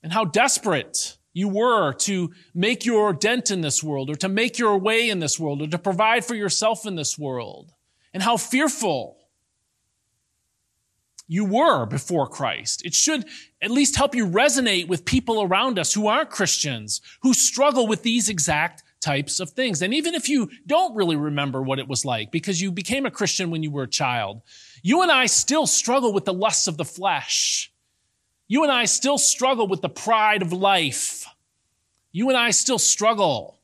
and 0.00 0.12
how 0.12 0.24
desperate 0.24 1.18
you 1.32 1.48
were 1.48 1.92
to 1.92 2.32
make 2.54 2.86
your 2.86 3.12
dent 3.12 3.50
in 3.50 3.62
this 3.62 3.82
world, 3.82 4.10
or 4.10 4.14
to 4.14 4.28
make 4.28 4.60
your 4.60 4.78
way 4.78 5.10
in 5.10 5.18
this 5.18 5.40
world, 5.40 5.60
or 5.60 5.66
to 5.66 5.78
provide 5.78 6.24
for 6.24 6.36
yourself 6.36 6.86
in 6.86 6.94
this 6.94 7.18
world, 7.18 7.72
and 8.14 8.22
how 8.22 8.36
fearful 8.36 9.17
you 11.28 11.44
were 11.44 11.84
before 11.86 12.26
Christ. 12.26 12.84
It 12.84 12.94
should 12.94 13.26
at 13.62 13.70
least 13.70 13.96
help 13.96 14.14
you 14.14 14.26
resonate 14.26 14.88
with 14.88 15.04
people 15.04 15.42
around 15.42 15.78
us 15.78 15.92
who 15.92 16.08
aren't 16.08 16.30
Christians, 16.30 17.02
who 17.20 17.34
struggle 17.34 17.86
with 17.86 18.02
these 18.02 18.28
exact 18.30 18.82
types 19.00 19.38
of 19.38 19.50
things. 19.50 19.82
And 19.82 19.94
even 19.94 20.14
if 20.14 20.28
you 20.28 20.50
don't 20.66 20.96
really 20.96 21.16
remember 21.16 21.62
what 21.62 21.78
it 21.78 21.86
was 21.86 22.04
like 22.04 22.32
because 22.32 22.60
you 22.60 22.72
became 22.72 23.06
a 23.06 23.10
Christian 23.10 23.50
when 23.50 23.62
you 23.62 23.70
were 23.70 23.84
a 23.84 23.88
child, 23.88 24.40
you 24.82 25.02
and 25.02 25.12
I 25.12 25.26
still 25.26 25.66
struggle 25.66 26.12
with 26.12 26.24
the 26.24 26.32
lusts 26.32 26.66
of 26.66 26.78
the 26.78 26.84
flesh. 26.84 27.70
You 28.48 28.62
and 28.62 28.72
I 28.72 28.86
still 28.86 29.18
struggle 29.18 29.68
with 29.68 29.82
the 29.82 29.88
pride 29.88 30.40
of 30.40 30.52
life. 30.52 31.26
You 32.10 32.30
and 32.30 32.38
I 32.38 32.50
still 32.50 32.78
struggle 32.78 33.60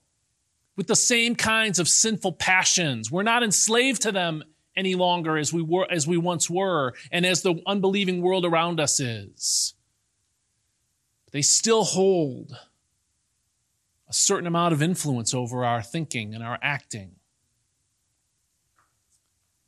with 0.76 0.86
the 0.86 0.96
same 0.96 1.34
kinds 1.34 1.78
of 1.78 1.88
sinful 1.88 2.32
passions. 2.32 3.10
We're 3.10 3.22
not 3.22 3.42
enslaved 3.42 4.02
to 4.02 4.12
them 4.12 4.44
any 4.76 4.94
longer 4.94 5.36
as 5.36 5.52
we 5.52 5.62
were, 5.62 5.86
as 5.90 6.06
we 6.06 6.16
once 6.16 6.50
were, 6.50 6.94
and 7.10 7.24
as 7.24 7.42
the 7.42 7.62
unbelieving 7.66 8.22
world 8.22 8.44
around 8.44 8.80
us 8.80 9.00
is. 9.00 9.74
They 11.32 11.42
still 11.42 11.84
hold 11.84 12.56
a 14.08 14.12
certain 14.12 14.46
amount 14.46 14.72
of 14.72 14.82
influence 14.82 15.34
over 15.34 15.64
our 15.64 15.82
thinking 15.82 16.34
and 16.34 16.44
our 16.44 16.58
acting. 16.62 17.16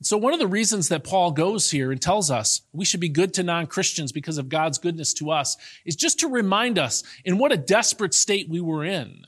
So, 0.03 0.17
one 0.17 0.35
of 0.35 0.39
the 0.39 0.47
reasons 0.47 0.89
that 0.91 1.05
Paul 1.05 1.33
goes 1.33 1.71
here 1.71 1.91
and 1.91 2.01
tells 2.01 2.31
us 2.31 2.61
we 2.73 2.85
should 2.85 3.01
be 3.01 3.09
good 3.09 3.33
to 3.35 3.43
non 3.43 3.67
Christians 3.67 4.13
because 4.13 4.39
of 4.39 4.49
God's 4.49 4.79
goodness 4.79 5.15
to 5.15 5.31
us 5.31 5.57
is 5.85 5.97
just 5.97 6.21
to 6.21 6.29
remind 6.29 6.79
us 6.79 7.03
in 7.25 7.39
what 7.39 7.51
a 7.51 7.57
desperate 7.57 8.15
state 8.15 8.49
we 8.49 8.61
were 8.61 8.85
in 8.85 9.25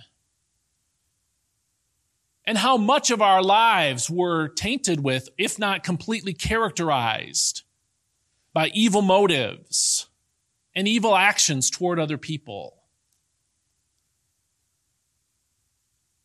and 2.49 2.57
how 2.57 2.79
much 2.79 3.11
of 3.11 3.21
our 3.21 3.43
lives 3.43 4.09
were 4.09 4.49
tainted 4.49 5.01
with, 5.01 5.29
if 5.37 5.59
not 5.59 5.85
completely 5.85 6.33
characterized, 6.33 7.63
by 8.55 8.69
evil 8.69 9.03
motives 9.03 10.09
and 10.75 10.89
evil 10.89 11.15
actions 11.15 11.69
toward 11.69 12.01
other 12.01 12.17
people. 12.17 12.75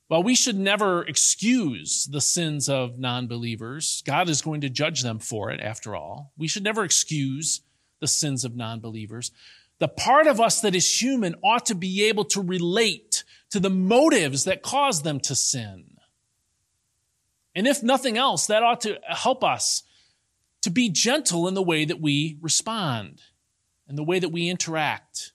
While 0.07 0.23
we 0.23 0.33
should 0.33 0.57
never 0.57 1.03
excuse 1.03 2.05
the 2.05 2.21
sins 2.21 2.69
of 2.69 2.97
non 2.97 3.27
believers, 3.27 4.01
God 4.05 4.29
is 4.29 4.41
going 4.41 4.61
to 4.61 4.69
judge 4.69 5.01
them 5.01 5.19
for 5.19 5.51
it, 5.51 5.59
after 5.59 5.93
all. 5.93 6.31
We 6.37 6.47
should 6.47 6.63
never 6.63 6.85
excuse 6.85 7.59
the 7.99 8.07
sins 8.07 8.45
of 8.45 8.55
non 8.55 8.79
believers. 8.79 9.31
The 9.79 9.89
part 9.89 10.27
of 10.27 10.39
us 10.39 10.61
that 10.61 10.73
is 10.73 11.01
human 11.01 11.35
ought 11.43 11.65
to 11.65 11.75
be 11.75 12.05
able 12.05 12.23
to 12.25 12.41
relate 12.41 13.25
to 13.49 13.59
the 13.59 13.69
motives 13.69 14.45
that 14.45 14.61
cause 14.61 15.01
them 15.01 15.19
to 15.19 15.35
sin. 15.35 15.92
And 17.55 17.67
if 17.67 17.83
nothing 17.83 18.17
else, 18.17 18.47
that 18.47 18.63
ought 18.63 18.81
to 18.81 18.99
help 19.07 19.43
us 19.43 19.83
to 20.61 20.69
be 20.69 20.89
gentle 20.89 21.47
in 21.47 21.53
the 21.53 21.61
way 21.61 21.85
that 21.85 22.01
we 22.01 22.37
respond 22.41 23.21
and 23.87 23.97
the 23.97 24.03
way 24.03 24.19
that 24.19 24.29
we 24.29 24.49
interact 24.49 25.33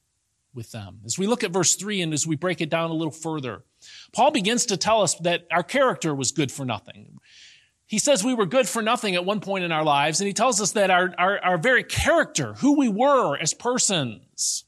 with 0.55 0.73
them. 0.73 1.01
As 1.05 1.19
we 1.19 1.27
look 1.27 1.45
at 1.45 1.51
verse 1.51 1.77
3 1.77 2.01
and 2.03 2.13
as 2.13 2.27
we 2.27 2.35
break 2.35 2.61
it 2.61 2.71
down 2.71 2.91
a 2.91 2.95
little 2.95 3.13
further, 3.13 3.63
Paul 4.13 4.31
begins 4.31 4.67
to 4.67 4.77
tell 4.77 5.03
us 5.03 5.15
that 5.17 5.47
our 5.53 5.63
character 5.63 6.15
was 6.15 6.33
good 6.33 6.51
for 6.51 6.65
nothing. 6.65 7.19
He 7.87 7.99
says 7.99 8.25
we 8.25 8.35
were 8.35 8.47
good 8.47 8.69
for 8.69 8.83
nothing 8.83 9.15
at 9.15 9.25
one 9.25 9.41
point 9.41 9.65
in 9.65 9.73
our 9.73 9.85
lives, 9.85 10.21
and 10.21 10.27
he 10.27 10.35
tells 10.35 10.61
us 10.61 10.73
that 10.73 10.91
our, 10.91 11.15
our, 11.17 11.39
our 11.39 11.59
very 11.59 11.85
character, 11.85 12.55
who 12.55 12.77
we 12.77 12.89
were 12.89 13.37
as 13.39 13.55
persons, 13.55 14.65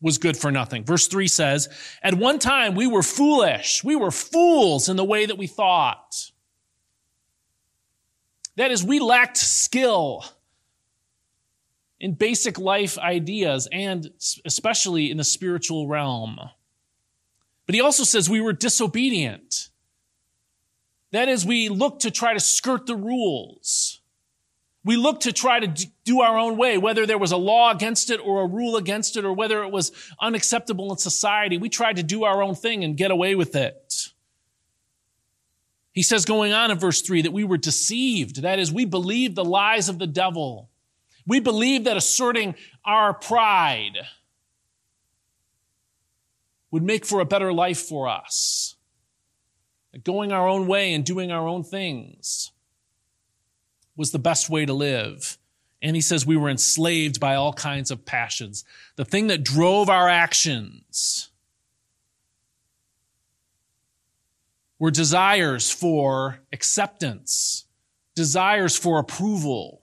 was 0.00 0.18
good 0.18 0.36
for 0.36 0.52
nothing. 0.52 0.84
Verse 0.84 1.06
3 1.06 1.26
says, 1.28 1.68
At 2.02 2.14
one 2.14 2.38
time 2.38 2.74
we 2.74 2.86
were 2.86 3.02
foolish. 3.02 3.82
We 3.82 3.96
were 3.96 4.10
fools 4.10 4.88
in 4.88 4.96
the 4.96 5.04
way 5.04 5.26
that 5.26 5.38
we 5.38 5.46
thought. 5.46 6.30
That 8.56 8.70
is, 8.70 8.84
we 8.84 9.00
lacked 9.00 9.36
skill 9.36 10.24
in 11.98 12.12
basic 12.14 12.58
life 12.58 12.98
ideas 12.98 13.68
and 13.72 14.10
especially 14.44 15.10
in 15.10 15.16
the 15.16 15.24
spiritual 15.24 15.88
realm. 15.88 16.38
But 17.66 17.74
he 17.74 17.80
also 17.80 18.04
says 18.04 18.28
we 18.28 18.40
were 18.40 18.52
disobedient. 18.52 19.70
That 21.12 21.28
is, 21.28 21.46
we 21.46 21.68
looked 21.68 22.02
to 22.02 22.10
try 22.10 22.34
to 22.34 22.40
skirt 22.40 22.86
the 22.86 22.96
rules. 22.96 24.00
We 24.84 24.96
looked 24.96 25.22
to 25.22 25.32
try 25.32 25.60
to 25.60 25.86
do 26.04 26.20
our 26.20 26.36
own 26.36 26.58
way, 26.58 26.76
whether 26.76 27.06
there 27.06 27.16
was 27.16 27.32
a 27.32 27.38
law 27.38 27.70
against 27.70 28.10
it 28.10 28.20
or 28.22 28.42
a 28.42 28.46
rule 28.46 28.76
against 28.76 29.16
it 29.16 29.24
or 29.24 29.32
whether 29.32 29.62
it 29.62 29.72
was 29.72 29.92
unacceptable 30.20 30.92
in 30.92 30.98
society. 30.98 31.56
We 31.56 31.70
tried 31.70 31.96
to 31.96 32.02
do 32.02 32.24
our 32.24 32.42
own 32.42 32.54
thing 32.54 32.84
and 32.84 32.96
get 32.96 33.10
away 33.10 33.34
with 33.34 33.56
it. 33.56 34.12
He 35.94 36.02
says, 36.02 36.24
going 36.24 36.52
on 36.52 36.72
in 36.72 36.78
verse 36.78 37.02
3, 37.02 37.22
that 37.22 37.32
we 37.32 37.44
were 37.44 37.56
deceived. 37.56 38.42
That 38.42 38.58
is, 38.58 38.72
we 38.72 38.84
believed 38.84 39.36
the 39.36 39.44
lies 39.44 39.88
of 39.88 40.00
the 40.00 40.08
devil. 40.08 40.68
We 41.24 41.38
believed 41.38 41.86
that 41.86 41.96
asserting 41.96 42.56
our 42.84 43.14
pride 43.14 43.98
would 46.72 46.82
make 46.82 47.06
for 47.06 47.20
a 47.20 47.24
better 47.24 47.52
life 47.52 47.78
for 47.78 48.08
us. 48.08 48.74
That 49.92 50.02
going 50.02 50.32
our 50.32 50.48
own 50.48 50.66
way 50.66 50.92
and 50.92 51.04
doing 51.04 51.30
our 51.30 51.46
own 51.46 51.62
things 51.62 52.50
was 53.96 54.10
the 54.10 54.18
best 54.18 54.50
way 54.50 54.66
to 54.66 54.72
live. 54.72 55.38
And 55.80 55.94
he 55.94 56.02
says 56.02 56.26
we 56.26 56.36
were 56.36 56.50
enslaved 56.50 57.20
by 57.20 57.36
all 57.36 57.52
kinds 57.52 57.92
of 57.92 58.04
passions. 58.04 58.64
The 58.96 59.04
thing 59.04 59.28
that 59.28 59.44
drove 59.44 59.88
our 59.88 60.08
actions 60.08 61.30
were 64.84 64.90
desires 64.90 65.70
for 65.70 66.40
acceptance, 66.52 67.64
desires 68.14 68.76
for 68.76 68.98
approval, 68.98 69.80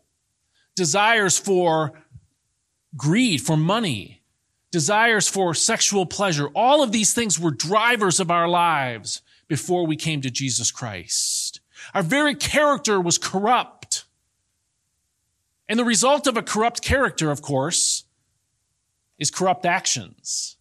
desires 0.75 1.39
for 1.39 1.93
greed, 2.95 3.41
for 3.41 3.57
money, 3.57 4.21
desires 4.69 5.27
for 5.27 5.55
sexual 5.55 6.05
pleasure. 6.05 6.49
All 6.53 6.83
of 6.83 6.91
these 6.91 7.15
things 7.15 7.39
were 7.39 7.49
drivers 7.49 8.19
of 8.19 8.29
our 8.29 8.47
lives 8.47 9.23
before 9.47 9.87
we 9.87 9.95
came 9.95 10.21
to 10.21 10.29
Jesus 10.29 10.69
Christ. 10.69 11.61
Our 11.95 12.03
very 12.03 12.35
character 12.35 13.01
was 13.01 13.17
corrupt. 13.17 14.05
And 15.67 15.79
the 15.79 15.83
result 15.83 16.27
of 16.27 16.37
a 16.37 16.43
corrupt 16.43 16.83
character, 16.83 17.31
of 17.31 17.41
course, 17.41 18.03
is 19.17 19.31
corrupt 19.31 19.65
actions. 19.65 20.57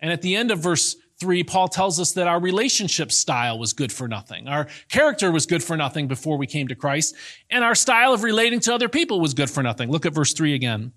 And 0.00 0.10
at 0.10 0.20
the 0.20 0.34
end 0.34 0.50
of 0.50 0.58
verse 0.58 0.96
3, 1.24 1.42
Paul 1.42 1.68
tells 1.68 1.98
us 1.98 2.12
that 2.12 2.26
our 2.26 2.38
relationship 2.38 3.10
style 3.10 3.58
was 3.58 3.72
good 3.72 3.90
for 3.90 4.06
nothing. 4.06 4.46
Our 4.46 4.66
character 4.90 5.32
was 5.32 5.46
good 5.46 5.64
for 5.64 5.74
nothing 5.74 6.06
before 6.06 6.36
we 6.36 6.46
came 6.46 6.68
to 6.68 6.74
Christ, 6.74 7.14
and 7.48 7.64
our 7.64 7.74
style 7.74 8.12
of 8.12 8.22
relating 8.22 8.60
to 8.60 8.74
other 8.74 8.90
people 8.90 9.22
was 9.22 9.32
good 9.32 9.48
for 9.48 9.62
nothing. 9.62 9.90
Look 9.90 10.04
at 10.04 10.12
verse 10.12 10.34
3 10.34 10.52
again. 10.52 10.92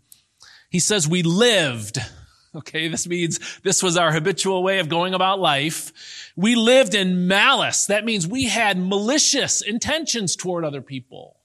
He 0.69 0.79
says, 0.79 1.07
We 1.07 1.23
lived. 1.23 1.99
Okay, 2.55 2.87
this 2.87 3.05
means 3.05 3.39
this 3.61 3.83
was 3.83 3.97
our 3.97 4.11
habitual 4.11 4.63
way 4.63 4.79
of 4.79 4.89
going 4.89 5.13
about 5.13 5.39
life. 5.39 6.31
We 6.35 6.55
lived 6.55 6.95
in 6.95 7.27
malice. 7.27 7.85
That 7.85 8.03
means 8.03 8.25
we 8.25 8.45
had 8.45 8.79
malicious 8.79 9.61
intentions 9.61 10.35
toward 10.35 10.65
other 10.65 10.81
people. 10.81 11.36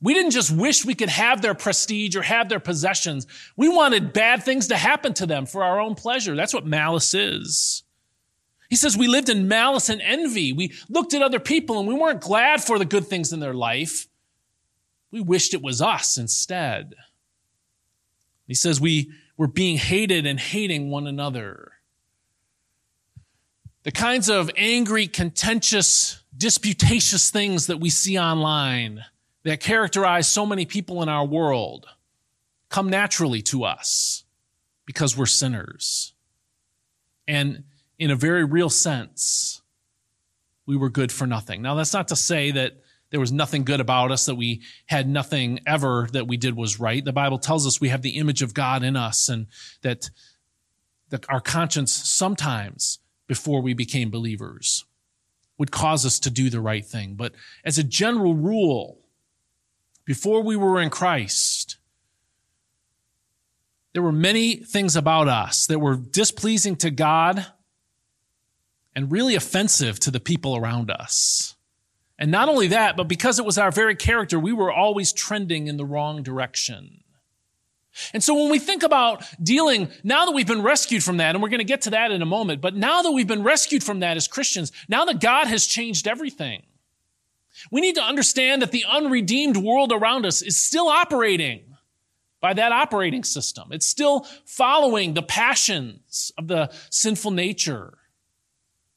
We 0.00 0.14
didn't 0.14 0.30
just 0.30 0.50
wish 0.50 0.84
we 0.84 0.94
could 0.94 1.08
have 1.08 1.42
their 1.42 1.54
prestige 1.54 2.14
or 2.14 2.22
have 2.22 2.48
their 2.48 2.60
possessions. 2.60 3.26
We 3.56 3.68
wanted 3.68 4.12
bad 4.12 4.44
things 4.44 4.68
to 4.68 4.76
happen 4.76 5.12
to 5.14 5.26
them 5.26 5.44
for 5.44 5.64
our 5.64 5.80
own 5.80 5.96
pleasure. 5.96 6.36
That's 6.36 6.54
what 6.54 6.66
malice 6.66 7.14
is. 7.14 7.82
He 8.70 8.76
says 8.76 8.96
we 8.96 9.08
lived 9.08 9.28
in 9.28 9.48
malice 9.48 9.88
and 9.88 10.00
envy. 10.00 10.52
We 10.52 10.72
looked 10.88 11.14
at 11.14 11.22
other 11.22 11.40
people 11.40 11.78
and 11.78 11.88
we 11.88 11.94
weren't 11.94 12.20
glad 12.20 12.62
for 12.62 12.78
the 12.78 12.84
good 12.84 13.06
things 13.06 13.32
in 13.32 13.40
their 13.40 13.54
life. 13.54 14.06
We 15.10 15.20
wished 15.20 15.54
it 15.54 15.62
was 15.62 15.82
us 15.82 16.16
instead. 16.16 16.94
He 18.46 18.54
says 18.54 18.80
we 18.80 19.10
were 19.36 19.48
being 19.48 19.78
hated 19.78 20.26
and 20.26 20.38
hating 20.38 20.90
one 20.90 21.06
another. 21.06 21.72
The 23.82 23.90
kinds 23.92 24.28
of 24.28 24.50
angry, 24.56 25.06
contentious, 25.06 26.22
disputatious 26.36 27.30
things 27.30 27.66
that 27.66 27.80
we 27.80 27.90
see 27.90 28.18
online 28.18 29.04
that 29.44 29.60
characterize 29.60 30.28
so 30.28 30.44
many 30.44 30.66
people 30.66 31.02
in 31.02 31.08
our 31.08 31.24
world 31.24 31.86
come 32.68 32.90
naturally 32.90 33.42
to 33.42 33.64
us 33.64 34.24
because 34.84 35.16
we're 35.16 35.26
sinners. 35.26 36.12
And 37.26 37.64
in 37.98 38.10
a 38.10 38.16
very 38.16 38.44
real 38.44 38.70
sense, 38.70 39.62
we 40.66 40.76
were 40.76 40.90
good 40.90 41.12
for 41.12 41.26
nothing. 41.26 41.62
Now, 41.62 41.74
that's 41.74 41.92
not 41.92 42.08
to 42.08 42.16
say 42.16 42.50
that 42.52 42.74
there 43.10 43.20
was 43.20 43.32
nothing 43.32 43.64
good 43.64 43.80
about 43.80 44.10
us, 44.10 44.26
that 44.26 44.34
we 44.34 44.62
had 44.86 45.08
nothing 45.08 45.60
ever 45.66 46.08
that 46.12 46.26
we 46.26 46.36
did 46.36 46.56
was 46.56 46.78
right. 46.78 47.04
The 47.04 47.12
Bible 47.12 47.38
tells 47.38 47.66
us 47.66 47.80
we 47.80 47.88
have 47.88 48.02
the 48.02 48.18
image 48.18 48.42
of 48.42 48.52
God 48.52 48.82
in 48.82 48.96
us 48.96 49.28
and 49.28 49.46
that, 49.82 50.10
that 51.08 51.24
our 51.30 51.40
conscience 51.40 51.92
sometimes 51.92 52.98
before 53.26 53.62
we 53.62 53.72
became 53.72 54.10
believers 54.10 54.84
would 55.56 55.70
cause 55.70 56.04
us 56.04 56.18
to 56.20 56.30
do 56.30 56.50
the 56.50 56.60
right 56.60 56.84
thing. 56.84 57.14
But 57.14 57.32
as 57.64 57.78
a 57.78 57.84
general 57.84 58.34
rule, 58.34 58.97
before 60.08 60.42
we 60.42 60.56
were 60.56 60.80
in 60.80 60.88
Christ, 60.88 61.76
there 63.92 64.00
were 64.00 64.10
many 64.10 64.56
things 64.56 64.96
about 64.96 65.28
us 65.28 65.66
that 65.66 65.80
were 65.80 65.96
displeasing 65.96 66.76
to 66.76 66.90
God 66.90 67.44
and 68.96 69.12
really 69.12 69.34
offensive 69.34 70.00
to 70.00 70.10
the 70.10 70.18
people 70.18 70.56
around 70.56 70.90
us. 70.90 71.56
And 72.18 72.30
not 72.30 72.48
only 72.48 72.68
that, 72.68 72.96
but 72.96 73.06
because 73.06 73.38
it 73.38 73.44
was 73.44 73.58
our 73.58 73.70
very 73.70 73.94
character, 73.94 74.40
we 74.40 74.50
were 74.50 74.72
always 74.72 75.12
trending 75.12 75.66
in 75.66 75.76
the 75.76 75.84
wrong 75.84 76.22
direction. 76.22 77.04
And 78.14 78.24
so 78.24 78.32
when 78.32 78.50
we 78.50 78.58
think 78.58 78.82
about 78.82 79.24
dealing, 79.42 79.90
now 80.04 80.24
that 80.24 80.32
we've 80.32 80.46
been 80.46 80.62
rescued 80.62 81.04
from 81.04 81.18
that, 81.18 81.34
and 81.34 81.42
we're 81.42 81.50
going 81.50 81.58
to 81.58 81.64
get 81.64 81.82
to 81.82 81.90
that 81.90 82.12
in 82.12 82.22
a 82.22 82.26
moment, 82.26 82.62
but 82.62 82.74
now 82.74 83.02
that 83.02 83.10
we've 83.10 83.28
been 83.28 83.42
rescued 83.42 83.84
from 83.84 84.00
that 84.00 84.16
as 84.16 84.26
Christians, 84.26 84.72
now 84.88 85.04
that 85.04 85.20
God 85.20 85.48
has 85.48 85.66
changed 85.66 86.08
everything, 86.08 86.62
we 87.70 87.80
need 87.80 87.94
to 87.96 88.02
understand 88.02 88.62
that 88.62 88.72
the 88.72 88.84
unredeemed 88.88 89.56
world 89.56 89.92
around 89.92 90.26
us 90.26 90.42
is 90.42 90.56
still 90.56 90.88
operating 90.88 91.76
by 92.40 92.54
that 92.54 92.72
operating 92.72 93.24
system. 93.24 93.68
It's 93.72 93.86
still 93.86 94.26
following 94.44 95.14
the 95.14 95.22
passions 95.22 96.32
of 96.38 96.46
the 96.46 96.70
sinful 96.90 97.32
nature. 97.32 97.98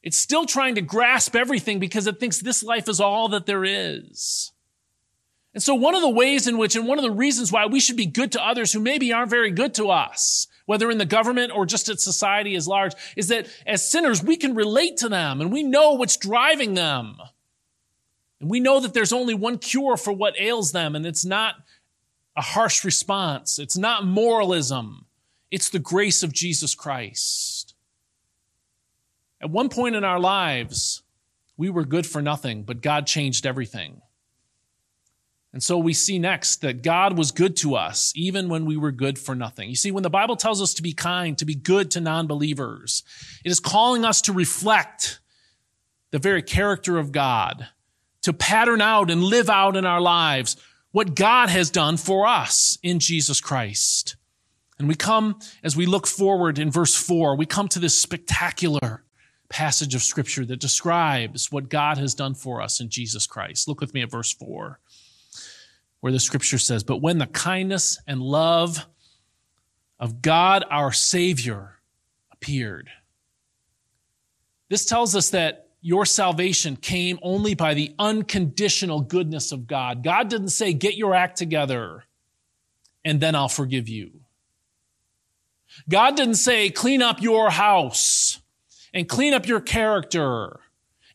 It's 0.02 0.16
still 0.16 0.46
trying 0.46 0.76
to 0.76 0.80
grasp 0.80 1.36
everything 1.36 1.78
because 1.78 2.06
it 2.06 2.18
thinks 2.18 2.40
this 2.40 2.62
life 2.62 2.88
is 2.88 3.00
all 3.00 3.28
that 3.28 3.46
there 3.46 3.64
is. 3.64 4.52
And 5.54 5.62
so 5.62 5.74
one 5.74 5.94
of 5.94 6.00
the 6.00 6.08
ways 6.08 6.48
in 6.48 6.56
which, 6.56 6.76
and 6.76 6.88
one 6.88 6.98
of 6.98 7.04
the 7.04 7.10
reasons 7.10 7.52
why 7.52 7.66
we 7.66 7.78
should 7.78 7.96
be 7.96 8.06
good 8.06 8.32
to 8.32 8.44
others 8.44 8.72
who 8.72 8.80
maybe 8.80 9.12
aren't 9.12 9.30
very 9.30 9.50
good 9.50 9.74
to 9.74 9.90
us, 9.90 10.46
whether 10.66 10.90
in 10.90 10.98
the 10.98 11.04
government 11.04 11.52
or 11.54 11.66
just 11.66 11.88
at 11.88 12.00
society 12.00 12.54
as 12.54 12.66
large, 12.66 12.94
is 13.16 13.28
that 13.28 13.48
as 13.66 13.88
sinners, 13.88 14.22
we 14.22 14.36
can 14.36 14.54
relate 14.54 14.96
to 14.98 15.08
them 15.08 15.40
and 15.40 15.52
we 15.52 15.62
know 15.62 15.92
what's 15.92 16.16
driving 16.16 16.74
them. 16.74 17.16
And 18.42 18.50
we 18.50 18.58
know 18.58 18.80
that 18.80 18.92
there's 18.92 19.12
only 19.12 19.34
one 19.34 19.56
cure 19.56 19.96
for 19.96 20.12
what 20.12 20.38
ails 20.38 20.72
them, 20.72 20.96
and 20.96 21.06
it's 21.06 21.24
not 21.24 21.54
a 22.36 22.42
harsh 22.42 22.84
response. 22.84 23.60
It's 23.60 23.78
not 23.78 24.04
moralism. 24.04 25.06
It's 25.52 25.68
the 25.68 25.78
grace 25.78 26.24
of 26.24 26.32
Jesus 26.32 26.74
Christ. 26.74 27.76
At 29.40 29.50
one 29.50 29.68
point 29.68 29.94
in 29.94 30.02
our 30.02 30.18
lives, 30.18 31.04
we 31.56 31.70
were 31.70 31.84
good 31.84 32.04
for 32.04 32.20
nothing, 32.20 32.64
but 32.64 32.82
God 32.82 33.06
changed 33.06 33.46
everything. 33.46 34.02
And 35.52 35.62
so 35.62 35.78
we 35.78 35.92
see 35.92 36.18
next 36.18 36.62
that 36.62 36.82
God 36.82 37.16
was 37.16 37.30
good 37.30 37.56
to 37.58 37.76
us 37.76 38.12
even 38.16 38.48
when 38.48 38.64
we 38.64 38.76
were 38.76 38.90
good 38.90 39.20
for 39.20 39.36
nothing. 39.36 39.68
You 39.68 39.76
see, 39.76 39.92
when 39.92 40.02
the 40.02 40.10
Bible 40.10 40.34
tells 40.34 40.60
us 40.60 40.74
to 40.74 40.82
be 40.82 40.94
kind, 40.94 41.38
to 41.38 41.44
be 41.44 41.54
good 41.54 41.92
to 41.92 42.00
non-believers, 42.00 43.04
it 43.44 43.52
is 43.52 43.60
calling 43.60 44.04
us 44.04 44.20
to 44.22 44.32
reflect 44.32 45.20
the 46.10 46.18
very 46.18 46.42
character 46.42 46.98
of 46.98 47.12
God, 47.12 47.68
to 48.22 48.32
pattern 48.32 48.80
out 48.80 49.10
and 49.10 49.22
live 49.22 49.50
out 49.50 49.76
in 49.76 49.84
our 49.84 50.00
lives 50.00 50.56
what 50.92 51.14
God 51.14 51.48
has 51.48 51.70
done 51.70 51.96
for 51.96 52.26
us 52.26 52.78
in 52.82 52.98
Jesus 52.98 53.40
Christ. 53.40 54.16
And 54.78 54.88
we 54.88 54.94
come, 54.94 55.38
as 55.62 55.76
we 55.76 55.86
look 55.86 56.06
forward 56.06 56.58
in 56.58 56.70
verse 56.70 56.94
four, 56.94 57.36
we 57.36 57.46
come 57.46 57.68
to 57.68 57.78
this 57.78 57.96
spectacular 57.96 59.04
passage 59.48 59.94
of 59.94 60.02
scripture 60.02 60.44
that 60.46 60.60
describes 60.60 61.52
what 61.52 61.68
God 61.68 61.98
has 61.98 62.14
done 62.14 62.34
for 62.34 62.60
us 62.60 62.80
in 62.80 62.88
Jesus 62.88 63.26
Christ. 63.26 63.68
Look 63.68 63.80
with 63.80 63.94
me 63.94 64.02
at 64.02 64.10
verse 64.10 64.32
four 64.32 64.80
where 66.00 66.12
the 66.12 66.18
scripture 66.18 66.58
says, 66.58 66.82
But 66.82 67.00
when 67.00 67.18
the 67.18 67.26
kindness 67.26 68.00
and 68.06 68.20
love 68.20 68.86
of 70.02 70.20
God 70.20 70.64
our 70.68 70.90
Savior 70.90 71.78
appeared. 72.32 72.90
This 74.68 74.84
tells 74.84 75.14
us 75.14 75.30
that 75.30 75.61
your 75.82 76.06
salvation 76.06 76.76
came 76.76 77.18
only 77.22 77.54
by 77.54 77.74
the 77.74 77.92
unconditional 77.98 79.00
goodness 79.00 79.50
of 79.50 79.66
God. 79.66 80.04
God 80.04 80.30
didn't 80.30 80.50
say, 80.50 80.72
Get 80.72 80.94
your 80.94 81.12
act 81.12 81.36
together 81.36 82.04
and 83.04 83.20
then 83.20 83.34
I'll 83.34 83.48
forgive 83.48 83.88
you. 83.88 84.20
God 85.88 86.16
didn't 86.16 86.36
say, 86.36 86.70
Clean 86.70 87.02
up 87.02 87.20
your 87.20 87.50
house 87.50 88.40
and 88.94 89.08
clean 89.08 89.34
up 89.34 89.46
your 89.46 89.60
character 89.60 90.60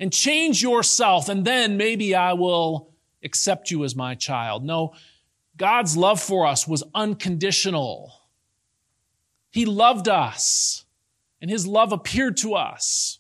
and 0.02 0.12
change 0.12 0.62
yourself 0.62 1.30
and 1.30 1.46
then 1.46 1.78
maybe 1.78 2.14
I 2.14 2.34
will 2.34 2.92
accept 3.24 3.72
you 3.72 3.86
as 3.86 3.96
my 3.96 4.16
child. 4.16 4.66
No, 4.66 4.94
God's 5.56 5.96
love 5.96 6.22
for 6.22 6.46
us 6.46 6.68
was 6.68 6.84
unconditional. 6.94 8.14
He 9.50 9.66
loved 9.66 10.08
us, 10.08 10.86
and 11.42 11.50
his 11.50 11.66
love 11.66 11.92
appeared 11.92 12.38
to 12.38 12.54
us 12.54 13.20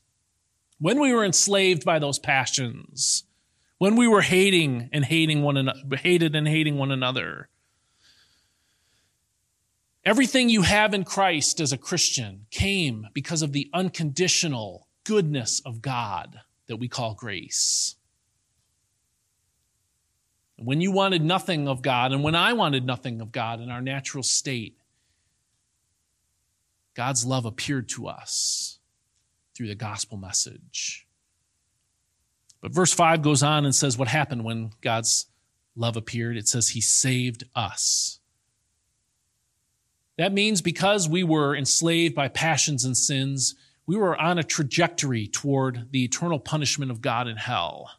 when 0.79 0.99
we 0.99 1.13
were 1.13 1.25
enslaved 1.25 1.83
by 1.83 1.99
those 1.99 2.19
passions, 2.19 3.23
when 3.77 3.95
we 3.95 4.07
were 4.07 4.21
hating 4.21 4.89
and 4.91 5.05
hating 5.05 5.41
one 5.41 5.57
another, 5.57 5.97
hated 5.97 6.35
and 6.35 6.47
hating 6.47 6.77
one 6.77 6.91
another. 6.91 7.49
Everything 10.03 10.49
you 10.49 10.61
have 10.61 10.93
in 10.93 11.03
Christ 11.03 11.59
as 11.59 11.73
a 11.73 11.77
Christian 11.77 12.45
came 12.49 13.07
because 13.13 13.41
of 13.41 13.51
the 13.51 13.69
unconditional 13.73 14.87
goodness 15.03 15.61
of 15.65 15.81
God 15.81 16.41
that 16.67 16.77
we 16.77 16.87
call 16.87 17.13
grace. 17.13 17.95
When 20.55 20.81
you 20.81 20.91
wanted 20.91 21.23
nothing 21.23 21.67
of 21.67 21.81
God, 21.81 22.13
and 22.13 22.23
when 22.23 22.35
I 22.35 22.53
wanted 22.53 22.85
nothing 22.85 23.21
of 23.21 23.31
God 23.31 23.59
in 23.61 23.69
our 23.69 23.81
natural 23.81 24.23
state, 24.23 24.77
God's 26.95 27.25
love 27.25 27.45
appeared 27.45 27.89
to 27.89 28.07
us 28.07 28.76
through 29.57 29.67
the 29.67 29.75
gospel 29.75 30.17
message. 30.17 31.07
But 32.61 32.71
verse 32.71 32.93
5 32.93 33.23
goes 33.23 33.41
on 33.41 33.65
and 33.65 33.73
says 33.73 33.97
what 33.97 34.07
happened 34.07 34.43
when 34.43 34.69
God's 34.81 35.25
love 35.75 35.97
appeared. 35.97 36.37
It 36.37 36.47
says 36.47 36.69
he 36.69 36.81
saved 36.81 37.43
us. 37.55 38.19
That 40.17 40.33
means 40.33 40.61
because 40.61 41.09
we 41.09 41.23
were 41.23 41.55
enslaved 41.55 42.13
by 42.13 42.27
passions 42.27 42.85
and 42.85 42.95
sins, 42.95 43.55
we 43.87 43.95
were 43.95 44.19
on 44.19 44.37
a 44.37 44.43
trajectory 44.43 45.27
toward 45.27 45.91
the 45.91 46.03
eternal 46.03 46.39
punishment 46.39 46.91
of 46.91 47.01
God 47.01 47.27
in 47.27 47.37
hell. 47.37 47.91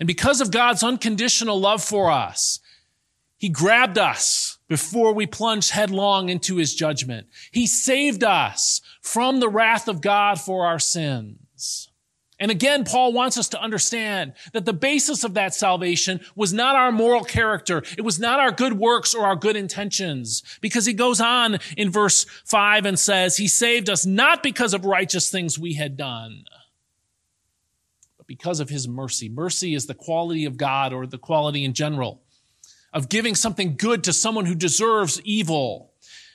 And 0.00 0.06
because 0.08 0.40
of 0.40 0.50
God's 0.50 0.82
unconditional 0.82 1.60
love 1.60 1.84
for 1.84 2.10
us, 2.10 2.58
He 3.36 3.48
grabbed 3.48 3.98
us 3.98 4.58
before 4.68 5.12
we 5.12 5.26
plunge 5.26 5.70
headlong 5.70 6.28
into 6.28 6.56
His 6.56 6.74
judgment. 6.74 7.26
He 7.50 7.66
saved 7.66 8.24
us 8.24 8.80
from 9.00 9.40
the 9.40 9.48
wrath 9.48 9.88
of 9.88 10.00
God 10.00 10.40
for 10.40 10.66
our 10.66 10.78
sins. 10.78 11.88
And 12.38 12.50
again, 12.50 12.84
Paul 12.84 13.12
wants 13.12 13.38
us 13.38 13.48
to 13.50 13.60
understand 13.60 14.32
that 14.52 14.64
the 14.64 14.72
basis 14.72 15.22
of 15.22 15.34
that 15.34 15.54
salvation 15.54 16.20
was 16.34 16.52
not 16.52 16.74
our 16.74 16.90
moral 16.90 17.22
character. 17.22 17.84
It 17.96 18.00
was 18.00 18.18
not 18.18 18.40
our 18.40 18.50
good 18.50 18.72
works 18.72 19.14
or 19.14 19.24
our 19.24 19.36
good 19.36 19.54
intentions. 19.54 20.42
Because 20.60 20.84
he 20.84 20.92
goes 20.92 21.20
on 21.20 21.58
in 21.76 21.88
verse 21.90 22.24
5 22.44 22.84
and 22.84 22.98
says, 22.98 23.36
He 23.36 23.46
saved 23.46 23.88
us 23.88 24.04
not 24.04 24.42
because 24.42 24.74
of 24.74 24.84
righteous 24.84 25.30
things 25.30 25.56
we 25.56 25.74
had 25.74 25.96
done 25.96 26.44
but 28.22 28.26
because 28.28 28.60
of 28.60 28.68
his 28.68 28.86
mercy. 28.86 29.28
Mercy 29.28 29.74
is 29.74 29.86
the 29.86 29.94
quality 29.94 30.44
of 30.44 30.56
God 30.56 30.92
or 30.92 31.06
the 31.06 31.18
quality 31.18 31.64
in 31.64 31.74
general 31.74 32.22
of 32.92 33.08
giving 33.08 33.34
something 33.34 33.76
good 33.76 34.04
to 34.04 34.12
someone 34.12 34.46
who 34.46 34.54
deserves 34.54 35.20
evil. 35.24 35.92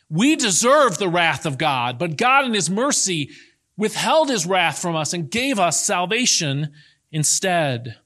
We 0.09 0.35
deserve 0.35 0.97
the 0.97 1.09
wrath 1.09 1.45
of 1.45 1.57
God, 1.57 1.99
but 1.99 2.17
God 2.17 2.45
in 2.45 2.53
his 2.53 2.69
mercy 2.69 3.31
withheld 3.75 4.29
his 4.29 4.45
wrath 4.45 4.79
from 4.79 4.95
us 4.95 5.13
and 5.13 5.29
gave 5.29 5.59
us 5.59 5.83
salvation 5.83 6.73
instead. 7.11 7.97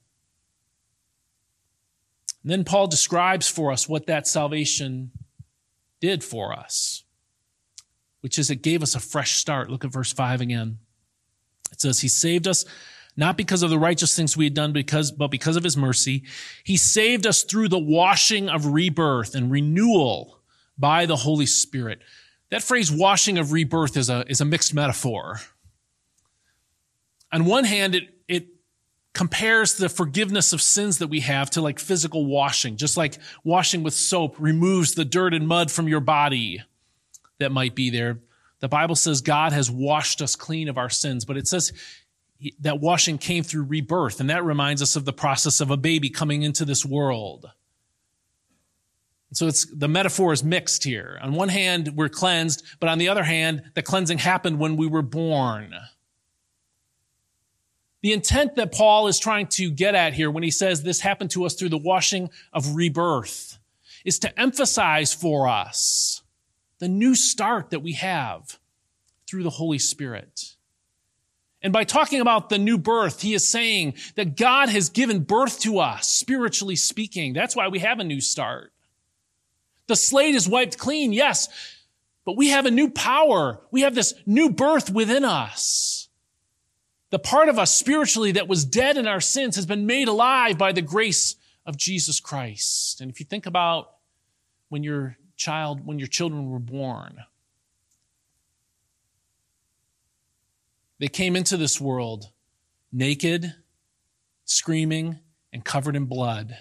And 2.43 2.51
then 2.51 2.63
Paul 2.63 2.87
describes 2.87 3.47
for 3.47 3.71
us 3.71 3.87
what 3.87 4.07
that 4.07 4.27
salvation 4.27 5.11
did 5.99 6.23
for 6.23 6.53
us, 6.53 7.03
which 8.21 8.39
is 8.39 8.49
it 8.49 8.63
gave 8.63 8.81
us 8.83 8.95
a 8.95 8.99
fresh 8.99 9.33
start. 9.33 9.69
Look 9.69 9.85
at 9.85 9.93
verse 9.93 10.11
5 10.11 10.41
again 10.41 10.79
It 11.71 11.79
says, 11.79 12.01
He 12.01 12.07
saved 12.07 12.47
us 12.47 12.65
not 13.17 13.38
because 13.38 13.63
of 13.63 13.69
the 13.69 13.80
righteous 13.80 14.15
things 14.15 14.38
we 14.38 14.45
had 14.45 14.54
done, 14.54 14.74
because, 14.74 15.12
but 15.12 15.28
because 15.28 15.56
of 15.56 15.63
His 15.63 15.78
mercy. 15.78 16.24
He 16.63 16.78
saved 16.78 17.28
us 17.28 17.43
through 17.43 17.69
the 17.69 17.80
washing 17.80 18.50
of 18.50 18.67
rebirth 18.67 19.36
and 19.36 19.52
renewal 19.52 20.39
by 20.78 21.06
the 21.06 21.17
Holy 21.17 21.45
Spirit. 21.45 22.00
That 22.50 22.63
phrase, 22.63 22.91
washing 22.91 23.38
of 23.38 23.52
rebirth, 23.52 23.95
is 23.95 24.10
a, 24.10 24.26
is 24.28 24.41
a 24.41 24.45
mixed 24.45 24.74
metaphor. 24.74 25.39
On 27.32 27.45
one 27.45 27.63
hand, 27.63 27.95
it, 27.95 28.10
it 28.28 28.47
compares 29.13 29.76
the 29.76 29.89
forgiveness 29.89 30.54
of 30.54 30.62
sins 30.62 30.97
that 30.97 31.08
we 31.08 31.21
have 31.21 31.50
to 31.52 31.62
like 31.62 31.80
physical 31.80 32.26
washing, 32.26 32.78
just 32.78 32.97
like 32.97 33.17
washing 33.43 33.84
with 33.84 33.93
soap 33.93 34.36
removes 34.39 34.95
the 34.95 35.06
dirt 35.06 35.34
and 35.34 35.47
mud 35.47 35.71
from 35.71 35.88
your 35.88 36.00
body 36.00 36.62
that 37.39 37.52
might 37.52 37.76
be 37.76 37.89
there. 37.89 38.19
The 38.60 38.67
Bible 38.69 38.95
says 38.95 39.21
God 39.21 39.54
has 39.54 39.71
washed 39.71 40.21
us 40.21 40.36
clean 40.36 40.69
of 40.69 40.78
our 40.78 40.89
sins, 40.89 41.26
but 41.26 41.38
it 41.38 41.47
says 41.47 41.74
that 42.60 42.80
washing 42.80 43.17
came 43.17 43.43
through 43.43 43.63
rebirth, 43.63 44.19
and 44.19 44.30
that 44.30 44.43
reminds 44.43 44.82
us 44.82 44.95
of 44.95 45.06
the 45.06 45.13
process 45.13 45.62
of 45.62 45.71
a 45.71 45.77
baby 45.77 46.10
coming 46.10 46.43
into 46.43 46.65
this 46.65 46.86
world. 46.86 47.49
So 49.34 49.47
it's 49.47 49.65
the 49.65 49.88
metaphor 49.88 50.34
is 50.34 50.43
mixed 50.43 50.84
here. 50.84 51.17
On 51.21 51.34
one 51.34 51.49
hand, 51.49 51.93
we're 51.95 52.10
cleansed, 52.10 52.63
but 52.80 52.89
on 52.89 52.97
the 52.97 53.08
other 53.08 53.23
hand, 53.23 53.63
the 53.75 53.82
cleansing 53.82 54.17
happened 54.17 54.60
when 54.60 54.75
we 54.75 54.88
were 54.88 55.01
born. 55.01 55.73
The 58.01 58.13
intent 58.13 58.56
that 58.56 58.73
Paul 58.73 59.08
is 59.08 59.19
trying 59.19 59.47
to 59.47 59.69
get 59.69 59.95
at 59.95 60.13
here 60.13 60.32
when 60.32 60.43
he 60.43 60.51
says 60.51 60.82
this 60.82 61.01
happened 61.01 61.30
to 61.32 61.45
us 61.45 61.54
through 61.54 61.69
the 61.69 61.77
washing 61.77 62.30
of 62.51 62.75
rebirth 62.75 63.60
is 64.04 64.19
to 64.19 64.39
emphasize 64.39 65.13
for 65.13 65.47
us 65.47 66.23
the 66.80 66.88
new 66.88 67.13
start 67.13 67.69
that 67.69 67.82
we 67.82 67.93
have 67.93 68.60
through 69.27 69.43
the 69.43 69.51
Holy 69.51 69.77
Spirit. 69.77 70.50
And 71.63 71.71
by 71.71 71.84
talking 71.84 72.21
about 72.21 72.50
the 72.50 72.58
new 72.58 72.78
birth, 72.78 73.21
he 73.21 73.34
is 73.34 73.47
saying 73.47 73.93
that 74.15 74.36
God 74.36 74.69
has 74.69 74.89
given 74.89 75.19
birth 75.19 75.60
to 75.62 75.80
us, 75.80 76.08
spiritually 76.08 76.76
speaking. 76.76 77.34
That's 77.34 77.56
why 77.56 77.67
we 77.67 77.80
have 77.80 78.00
a 78.00 78.04
new 78.04 78.19
start. 78.19 78.74
The 79.88 79.95
slate 79.95 80.36
is 80.36 80.47
wiped 80.50 80.78
clean, 80.78 81.13
yes, 81.13 81.50
but 82.26 82.38
we 82.38 82.50
have 82.50 82.65
a 82.65 82.71
new 82.71 82.89
power. 82.89 83.62
We 83.71 83.82
have 83.82 83.93
this 83.93 84.13
new 84.26 84.50
birth 84.50 84.89
within 84.89 85.26
us. 85.26 86.08
The 87.12 87.19
part 87.19 87.50
of 87.50 87.60
us 87.60 87.74
spiritually 87.74 88.32
that 88.34 88.47
was 88.47 88.63
dead 88.63 88.97
in 88.97 89.06
our 89.06 89.19
sins 89.19 89.56
has 89.58 89.65
been 89.65 89.86
made 89.86 90.08
alive 90.08 90.58
by 90.58 90.71
the 90.71 90.82
grace 90.82 91.36
of 91.65 91.78
Jesus 91.78 92.19
Christ. 92.19 93.02
And 93.02 93.12
if 93.12 93.19
you 93.19 93.26
think 93.26 93.45
about 93.45 93.91
when 94.69 94.82
your 94.82 95.17
child, 95.36 95.86
when 95.86 96.00
your 96.00 96.08
children 96.08 96.50
were 96.50 96.60
born, 96.60 97.17
they 101.01 101.07
came 101.07 101.35
into 101.35 101.57
this 101.57 101.81
world 101.81 102.29
naked, 102.91 103.55
screaming, 104.45 105.17
and 105.51 105.65
covered 105.65 105.95
in 105.95 106.05
blood. 106.05 106.55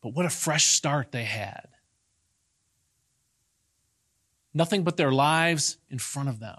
But 0.00 0.14
what 0.14 0.24
a 0.24 0.30
fresh 0.30 0.64
start 0.64 1.12
they 1.12 1.24
had. 1.24 1.68
Nothing 4.54 4.84
but 4.84 4.96
their 4.96 5.12
lives 5.12 5.76
in 5.90 5.98
front 5.98 6.30
of 6.30 6.40
them. 6.40 6.58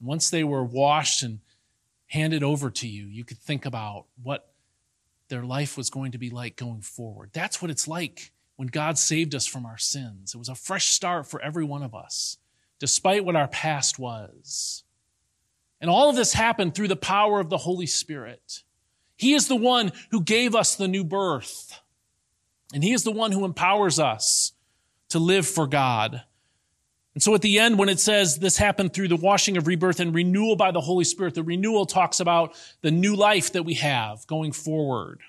once 0.00 0.28
they 0.30 0.44
were 0.44 0.62
washed 0.62 1.22
and 1.22 1.40
handed 2.06 2.42
over 2.42 2.70
to 2.70 2.86
you, 2.86 3.06
you 3.06 3.24
could 3.24 3.38
think 3.38 3.64
about 3.64 4.04
what 4.22 4.52
their 5.28 5.42
life 5.42 5.78
was 5.78 5.88
going 5.88 6.12
to 6.12 6.18
be 6.18 6.28
like 6.28 6.54
going 6.54 6.82
forward. 6.82 7.30
That's 7.32 7.62
what 7.62 7.70
it's 7.70 7.88
like 7.88 8.30
when 8.58 8.66
God 8.66 8.98
saved 8.98 9.36
us 9.36 9.46
from 9.46 9.64
our 9.64 9.78
sins. 9.78 10.34
It 10.34 10.38
was 10.38 10.48
a 10.48 10.54
fresh 10.56 10.88
start 10.88 11.28
for 11.28 11.40
every 11.40 11.64
one 11.64 11.84
of 11.84 11.94
us, 11.94 12.38
despite 12.80 13.24
what 13.24 13.36
our 13.36 13.46
past 13.46 14.00
was. 14.00 14.82
And 15.80 15.88
all 15.88 16.10
of 16.10 16.16
this 16.16 16.32
happened 16.32 16.74
through 16.74 16.88
the 16.88 16.96
power 16.96 17.38
of 17.38 17.50
the 17.50 17.58
Holy 17.58 17.86
Spirit. 17.86 18.64
He 19.14 19.34
is 19.34 19.46
the 19.46 19.54
one 19.54 19.92
who 20.10 20.20
gave 20.20 20.56
us 20.56 20.74
the 20.74 20.88
new 20.88 21.04
birth. 21.04 21.80
And 22.74 22.82
He 22.82 22.92
is 22.92 23.04
the 23.04 23.12
one 23.12 23.30
who 23.30 23.44
empowers 23.44 24.00
us 24.00 24.54
to 25.10 25.20
live 25.20 25.46
for 25.46 25.68
God. 25.68 26.22
And 27.14 27.22
so 27.22 27.36
at 27.36 27.42
the 27.42 27.60
end, 27.60 27.78
when 27.78 27.88
it 27.88 28.00
says 28.00 28.40
this 28.40 28.56
happened 28.56 28.92
through 28.92 29.08
the 29.08 29.14
washing 29.14 29.56
of 29.56 29.68
rebirth 29.68 30.00
and 30.00 30.12
renewal 30.12 30.56
by 30.56 30.72
the 30.72 30.80
Holy 30.80 31.04
Spirit, 31.04 31.34
the 31.34 31.44
renewal 31.44 31.86
talks 31.86 32.18
about 32.18 32.56
the 32.80 32.90
new 32.90 33.14
life 33.14 33.52
that 33.52 33.62
we 33.62 33.74
have 33.74 34.26
going 34.26 34.50
forward. 34.50 35.20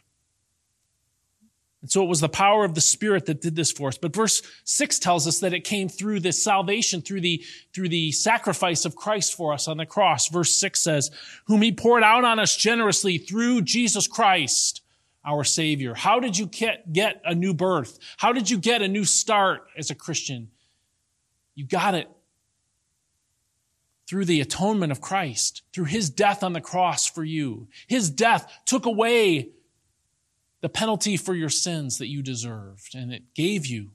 And 1.81 1.89
so 1.89 2.03
it 2.03 2.07
was 2.07 2.19
the 2.19 2.27
power 2.27 2.65
of 2.65 2.75
the 2.75 2.81
Spirit 2.81 3.25
that 3.27 3.41
did 3.41 3.55
this 3.55 3.71
for 3.71 3.87
us. 3.87 3.97
But 3.97 4.13
verse 4.13 4.41
6 4.65 4.99
tells 4.99 5.27
us 5.27 5.39
that 5.39 5.53
it 5.53 5.63
came 5.63 5.87
through 5.87 6.19
this 6.19 6.43
salvation, 6.43 7.01
through 7.01 7.21
the, 7.21 7.43
through 7.73 7.89
the 7.89 8.11
sacrifice 8.11 8.83
of 8.83 8.97
Christ 8.97 9.35
for 9.35 9.53
us 9.53 9.67
on 9.67 9.77
the 9.77 9.85
cross. 9.85 10.27
Verse 10.27 10.53
6 10.55 10.79
says, 10.79 11.11
whom 11.45 11.61
he 11.61 11.71
poured 11.71 12.03
out 12.03 12.25
on 12.25 12.37
us 12.37 12.57
generously 12.57 13.17
through 13.17 13.61
Jesus 13.61 14.07
Christ, 14.07 14.81
our 15.23 15.45
Savior. 15.45 15.93
How 15.93 16.19
did 16.19 16.37
you 16.37 16.47
get, 16.47 16.91
get 16.91 17.21
a 17.23 17.33
new 17.33 17.53
birth? 17.53 17.97
How 18.17 18.33
did 18.33 18.49
you 18.49 18.57
get 18.57 18.81
a 18.81 18.87
new 18.87 19.05
start 19.05 19.67
as 19.77 19.89
a 19.89 19.95
Christian? 19.95 20.49
You 21.55 21.65
got 21.65 21.95
it 21.95 22.09
through 24.09 24.25
the 24.25 24.41
atonement 24.41 24.91
of 24.91 24.99
Christ, 24.99 25.61
through 25.71 25.85
his 25.85 26.09
death 26.09 26.43
on 26.43 26.53
the 26.53 26.61
cross 26.61 27.05
for 27.05 27.23
you. 27.23 27.67
His 27.87 28.09
death 28.09 28.51
took 28.65 28.85
away 28.85 29.49
the 30.61 30.69
penalty 30.69 31.17
for 31.17 31.33
your 31.33 31.49
sins 31.49 31.97
that 31.97 32.07
you 32.07 32.21
deserved, 32.21 32.95
and 32.95 33.13
it 33.13 33.33
gave 33.33 33.65
you 33.65 33.91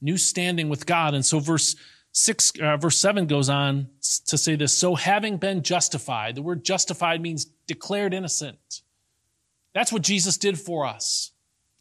new 0.00 0.16
standing 0.16 0.68
with 0.68 0.86
God. 0.86 1.14
And 1.14 1.24
so 1.24 1.38
verse 1.38 1.76
6 2.12 2.52
uh, 2.60 2.76
verse 2.76 2.98
7 2.98 3.26
goes 3.26 3.48
on 3.48 3.88
to 4.26 4.38
say 4.38 4.56
this, 4.56 4.76
so 4.76 4.94
having 4.94 5.36
been 5.36 5.62
justified, 5.62 6.34
the 6.34 6.42
word 6.42 6.64
justified 6.64 7.20
means 7.20 7.46
declared 7.66 8.14
innocent. 8.14 8.82
That's 9.74 9.92
what 9.92 10.02
Jesus 10.02 10.36
did 10.36 10.58
for 10.58 10.86
us. 10.86 11.32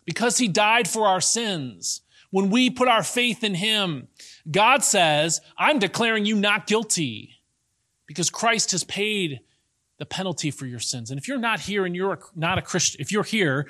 Because 0.06 0.38
he 0.38 0.48
died 0.48 0.88
for 0.88 1.06
our 1.06 1.22
sins, 1.22 2.02
when 2.30 2.50
we 2.50 2.70
put 2.70 2.88
our 2.88 3.04
faith 3.04 3.44
in 3.44 3.56
him, 3.56 4.08
God 4.50 4.84
says, 4.84 5.42
I'm 5.58 5.80
declaring 5.80 6.26
you 6.26 6.36
not 6.36 6.68
guilty 6.68 7.32
because 8.06 8.30
Christ 8.30 8.72
has 8.72 8.84
paid 8.84 9.42
the 9.98 10.06
penalty 10.06 10.52
for 10.52 10.66
your 10.66 10.80
sins. 10.80 11.10
And 11.10 11.20
if 11.20 11.28
you're 11.28 11.40
not 11.40 11.60
here 11.60 11.86
and 11.86 11.96
you're 11.96 12.20
not 12.36 12.58
a 12.58 12.62
Christian, 12.62 13.02
if 13.02 13.12
you're 13.12 13.24
here 13.24 13.68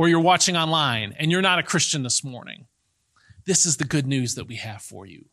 or 0.00 0.08
you're 0.08 0.18
watching 0.18 0.56
online 0.56 1.14
and 1.18 1.30
you're 1.30 1.42
not 1.42 1.58
a 1.58 1.62
Christian 1.62 2.02
this 2.02 2.24
morning, 2.24 2.64
this 3.44 3.66
is 3.66 3.76
the 3.76 3.84
good 3.84 4.06
news 4.06 4.34
that 4.34 4.46
we 4.46 4.54
have 4.54 4.80
for 4.80 5.04
you. 5.04 5.26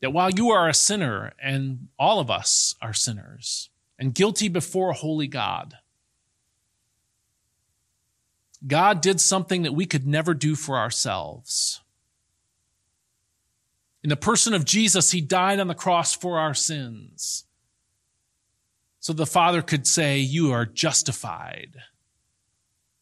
That 0.00 0.12
while 0.12 0.30
you 0.30 0.52
are 0.52 0.68
a 0.68 0.72
sinner, 0.72 1.32
and 1.42 1.88
all 1.98 2.20
of 2.20 2.30
us 2.30 2.76
are 2.80 2.92
sinners, 2.92 3.70
and 3.98 4.14
guilty 4.14 4.46
before 4.46 4.90
a 4.90 4.94
holy 4.94 5.26
God, 5.26 5.78
God 8.64 9.00
did 9.00 9.20
something 9.20 9.62
that 9.62 9.74
we 9.74 9.86
could 9.86 10.06
never 10.06 10.32
do 10.32 10.54
for 10.54 10.78
ourselves. 10.78 11.80
In 14.04 14.10
the 14.10 14.16
person 14.16 14.54
of 14.54 14.64
Jesus, 14.64 15.10
he 15.10 15.20
died 15.20 15.58
on 15.58 15.66
the 15.66 15.74
cross 15.74 16.14
for 16.14 16.38
our 16.38 16.54
sins. 16.54 17.46
So 19.04 19.12
the 19.12 19.26
Father 19.26 19.60
could 19.60 19.86
say, 19.86 20.16
You 20.16 20.50
are 20.52 20.64
justified. 20.64 21.76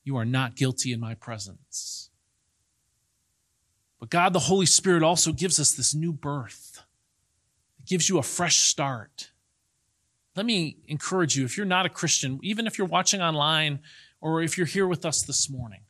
You 0.02 0.16
are 0.16 0.24
not 0.24 0.56
guilty 0.56 0.92
in 0.92 0.98
my 0.98 1.14
presence. 1.14 2.10
But 4.00 4.10
God, 4.10 4.32
the 4.32 4.40
Holy 4.40 4.66
Spirit, 4.66 5.04
also 5.04 5.30
gives 5.30 5.60
us 5.60 5.70
this 5.70 5.94
new 5.94 6.12
birth. 6.12 6.82
It 7.78 7.86
gives 7.86 8.08
you 8.08 8.18
a 8.18 8.24
fresh 8.24 8.56
start. 8.56 9.30
Let 10.34 10.44
me 10.44 10.78
encourage 10.88 11.36
you, 11.36 11.44
if 11.44 11.56
you're 11.56 11.66
not 11.66 11.86
a 11.86 11.88
Christian, 11.88 12.40
even 12.42 12.66
if 12.66 12.78
you're 12.78 12.86
watching 12.88 13.22
online 13.22 13.78
or 14.20 14.42
if 14.42 14.58
you're 14.58 14.66
here 14.66 14.88
with 14.88 15.04
us 15.04 15.22
this 15.22 15.48
morning, 15.48 15.82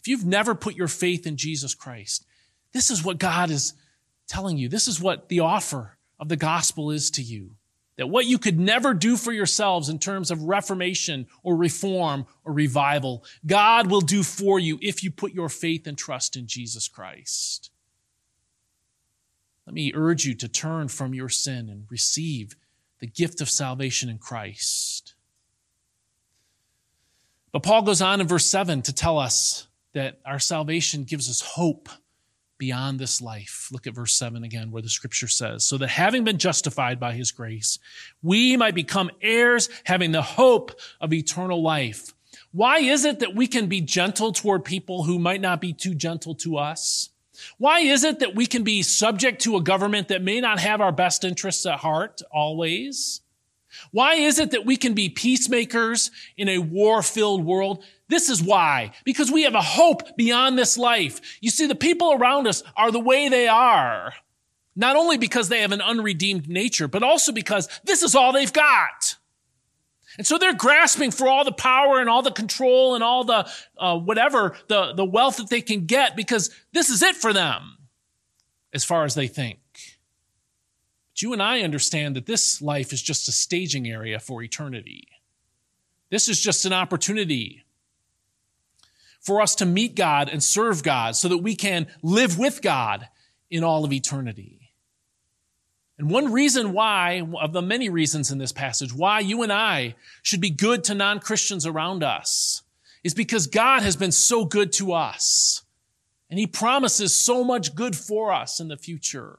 if 0.00 0.08
you've 0.08 0.26
never 0.26 0.56
put 0.56 0.74
your 0.74 0.88
faith 0.88 1.28
in 1.28 1.36
Jesus 1.36 1.76
Christ, 1.76 2.26
this 2.72 2.90
is 2.90 3.04
what 3.04 3.18
God 3.18 3.50
is 3.50 3.74
telling 4.26 4.58
you. 4.58 4.68
This 4.68 4.88
is 4.88 5.00
what 5.00 5.28
the 5.28 5.38
offer 5.38 5.96
of 6.18 6.28
the 6.28 6.34
gospel 6.34 6.90
is 6.90 7.08
to 7.12 7.22
you. 7.22 7.54
That 7.96 8.08
what 8.08 8.26
you 8.26 8.38
could 8.38 8.58
never 8.58 8.92
do 8.92 9.16
for 9.16 9.32
yourselves 9.32 9.88
in 9.88 9.98
terms 9.98 10.30
of 10.30 10.42
reformation 10.42 11.28
or 11.42 11.56
reform 11.56 12.26
or 12.44 12.52
revival, 12.52 13.24
God 13.46 13.88
will 13.88 14.00
do 14.00 14.22
for 14.22 14.58
you 14.58 14.78
if 14.82 15.04
you 15.04 15.10
put 15.10 15.32
your 15.32 15.48
faith 15.48 15.86
and 15.86 15.96
trust 15.96 16.36
in 16.36 16.46
Jesus 16.46 16.88
Christ. 16.88 17.70
Let 19.66 19.74
me 19.74 19.92
urge 19.94 20.24
you 20.24 20.34
to 20.34 20.48
turn 20.48 20.88
from 20.88 21.14
your 21.14 21.28
sin 21.28 21.68
and 21.68 21.86
receive 21.88 22.56
the 22.98 23.06
gift 23.06 23.40
of 23.40 23.48
salvation 23.48 24.08
in 24.08 24.18
Christ. 24.18 25.14
But 27.52 27.62
Paul 27.62 27.82
goes 27.82 28.02
on 28.02 28.20
in 28.20 28.26
verse 28.26 28.46
7 28.46 28.82
to 28.82 28.92
tell 28.92 29.18
us 29.18 29.68
that 29.92 30.18
our 30.26 30.40
salvation 30.40 31.04
gives 31.04 31.30
us 31.30 31.40
hope 31.40 31.88
beyond 32.58 32.98
this 32.98 33.20
life. 33.20 33.68
Look 33.72 33.86
at 33.86 33.94
verse 33.94 34.14
7 34.14 34.44
again, 34.44 34.70
where 34.70 34.82
the 34.82 34.88
scripture 34.88 35.28
says, 35.28 35.64
So 35.64 35.78
that 35.78 35.88
having 35.88 36.24
been 36.24 36.38
justified 36.38 37.00
by 37.00 37.12
his 37.12 37.32
grace, 37.32 37.78
we 38.22 38.56
might 38.56 38.74
become 38.74 39.10
heirs, 39.20 39.68
having 39.84 40.12
the 40.12 40.22
hope 40.22 40.72
of 41.00 41.12
eternal 41.12 41.62
life. 41.62 42.14
Why 42.52 42.78
is 42.78 43.04
it 43.04 43.18
that 43.20 43.34
we 43.34 43.46
can 43.46 43.66
be 43.66 43.80
gentle 43.80 44.32
toward 44.32 44.64
people 44.64 45.04
who 45.04 45.18
might 45.18 45.40
not 45.40 45.60
be 45.60 45.72
too 45.72 45.94
gentle 45.94 46.34
to 46.36 46.56
us? 46.56 47.10
Why 47.58 47.80
is 47.80 48.04
it 48.04 48.20
that 48.20 48.34
we 48.34 48.46
can 48.46 48.62
be 48.62 48.82
subject 48.82 49.42
to 49.42 49.56
a 49.56 49.62
government 49.62 50.08
that 50.08 50.22
may 50.22 50.40
not 50.40 50.60
have 50.60 50.80
our 50.80 50.92
best 50.92 51.24
interests 51.24 51.66
at 51.66 51.80
heart 51.80 52.22
always? 52.32 53.20
Why 53.90 54.14
is 54.14 54.38
it 54.38 54.52
that 54.52 54.64
we 54.64 54.76
can 54.76 54.94
be 54.94 55.08
peacemakers 55.08 56.10
in 56.36 56.48
a 56.48 56.58
war 56.58 57.02
filled 57.02 57.44
world? 57.44 57.84
This 58.14 58.28
is 58.28 58.40
why. 58.40 58.92
Because 59.02 59.32
we 59.32 59.42
have 59.42 59.56
a 59.56 59.60
hope 59.60 60.16
beyond 60.16 60.56
this 60.56 60.78
life. 60.78 61.20
You 61.40 61.50
see, 61.50 61.66
the 61.66 61.74
people 61.74 62.12
around 62.12 62.46
us 62.46 62.62
are 62.76 62.92
the 62.92 63.00
way 63.00 63.28
they 63.28 63.48
are. 63.48 64.14
Not 64.76 64.94
only 64.94 65.18
because 65.18 65.48
they 65.48 65.62
have 65.62 65.72
an 65.72 65.80
unredeemed 65.80 66.48
nature, 66.48 66.86
but 66.86 67.02
also 67.02 67.32
because 67.32 67.68
this 67.82 68.04
is 68.04 68.14
all 68.14 68.32
they've 68.32 68.52
got. 68.52 69.16
And 70.16 70.24
so 70.24 70.38
they're 70.38 70.54
grasping 70.54 71.10
for 71.10 71.26
all 71.26 71.44
the 71.44 71.50
power 71.50 71.98
and 71.98 72.08
all 72.08 72.22
the 72.22 72.30
control 72.30 72.94
and 72.94 73.02
all 73.02 73.24
the 73.24 73.50
uh, 73.76 73.98
whatever, 73.98 74.56
the, 74.68 74.92
the 74.92 75.04
wealth 75.04 75.38
that 75.38 75.50
they 75.50 75.60
can 75.60 75.86
get 75.86 76.14
because 76.14 76.50
this 76.72 76.90
is 76.90 77.02
it 77.02 77.16
for 77.16 77.32
them 77.32 77.78
as 78.72 78.84
far 78.84 79.04
as 79.04 79.16
they 79.16 79.26
think. 79.26 79.58
But 81.10 81.22
you 81.22 81.32
and 81.32 81.42
I 81.42 81.62
understand 81.62 82.14
that 82.14 82.26
this 82.26 82.62
life 82.62 82.92
is 82.92 83.02
just 83.02 83.28
a 83.28 83.32
staging 83.32 83.88
area 83.88 84.20
for 84.20 84.40
eternity. 84.40 85.08
This 86.10 86.28
is 86.28 86.40
just 86.40 86.64
an 86.64 86.72
opportunity 86.72 87.63
for 89.24 89.40
us 89.40 89.54
to 89.56 89.66
meet 89.66 89.96
God 89.96 90.28
and 90.28 90.42
serve 90.42 90.82
God 90.82 91.16
so 91.16 91.28
that 91.28 91.38
we 91.38 91.56
can 91.56 91.86
live 92.02 92.38
with 92.38 92.60
God 92.60 93.08
in 93.50 93.64
all 93.64 93.84
of 93.84 93.92
eternity. 93.92 94.72
And 95.98 96.10
one 96.10 96.30
reason 96.30 96.72
why, 96.72 97.26
of 97.40 97.52
the 97.52 97.62
many 97.62 97.88
reasons 97.88 98.30
in 98.30 98.38
this 98.38 98.52
passage, 98.52 98.92
why 98.92 99.20
you 99.20 99.42
and 99.42 99.52
I 99.52 99.94
should 100.22 100.40
be 100.40 100.50
good 100.50 100.84
to 100.84 100.94
non 100.94 101.20
Christians 101.20 101.66
around 101.66 102.04
us 102.04 102.62
is 103.02 103.14
because 103.14 103.46
God 103.46 103.82
has 103.82 103.96
been 103.96 104.12
so 104.12 104.44
good 104.44 104.72
to 104.72 104.92
us. 104.92 105.62
And 106.28 106.38
He 106.38 106.46
promises 106.46 107.14
so 107.14 107.44
much 107.44 107.74
good 107.74 107.96
for 107.96 108.32
us 108.32 108.60
in 108.60 108.68
the 108.68 108.76
future 108.76 109.38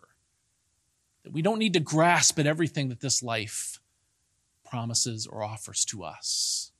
that 1.23 1.33
we 1.33 1.41
don't 1.41 1.59
need 1.59 1.73
to 1.73 1.79
grasp 1.79 2.39
at 2.39 2.47
everything 2.47 2.89
that 2.89 3.01
this 3.01 3.21
life 3.21 3.79
promises 4.67 5.27
or 5.27 5.43
offers 5.43 5.83
to 5.85 6.03
us. 6.03 6.71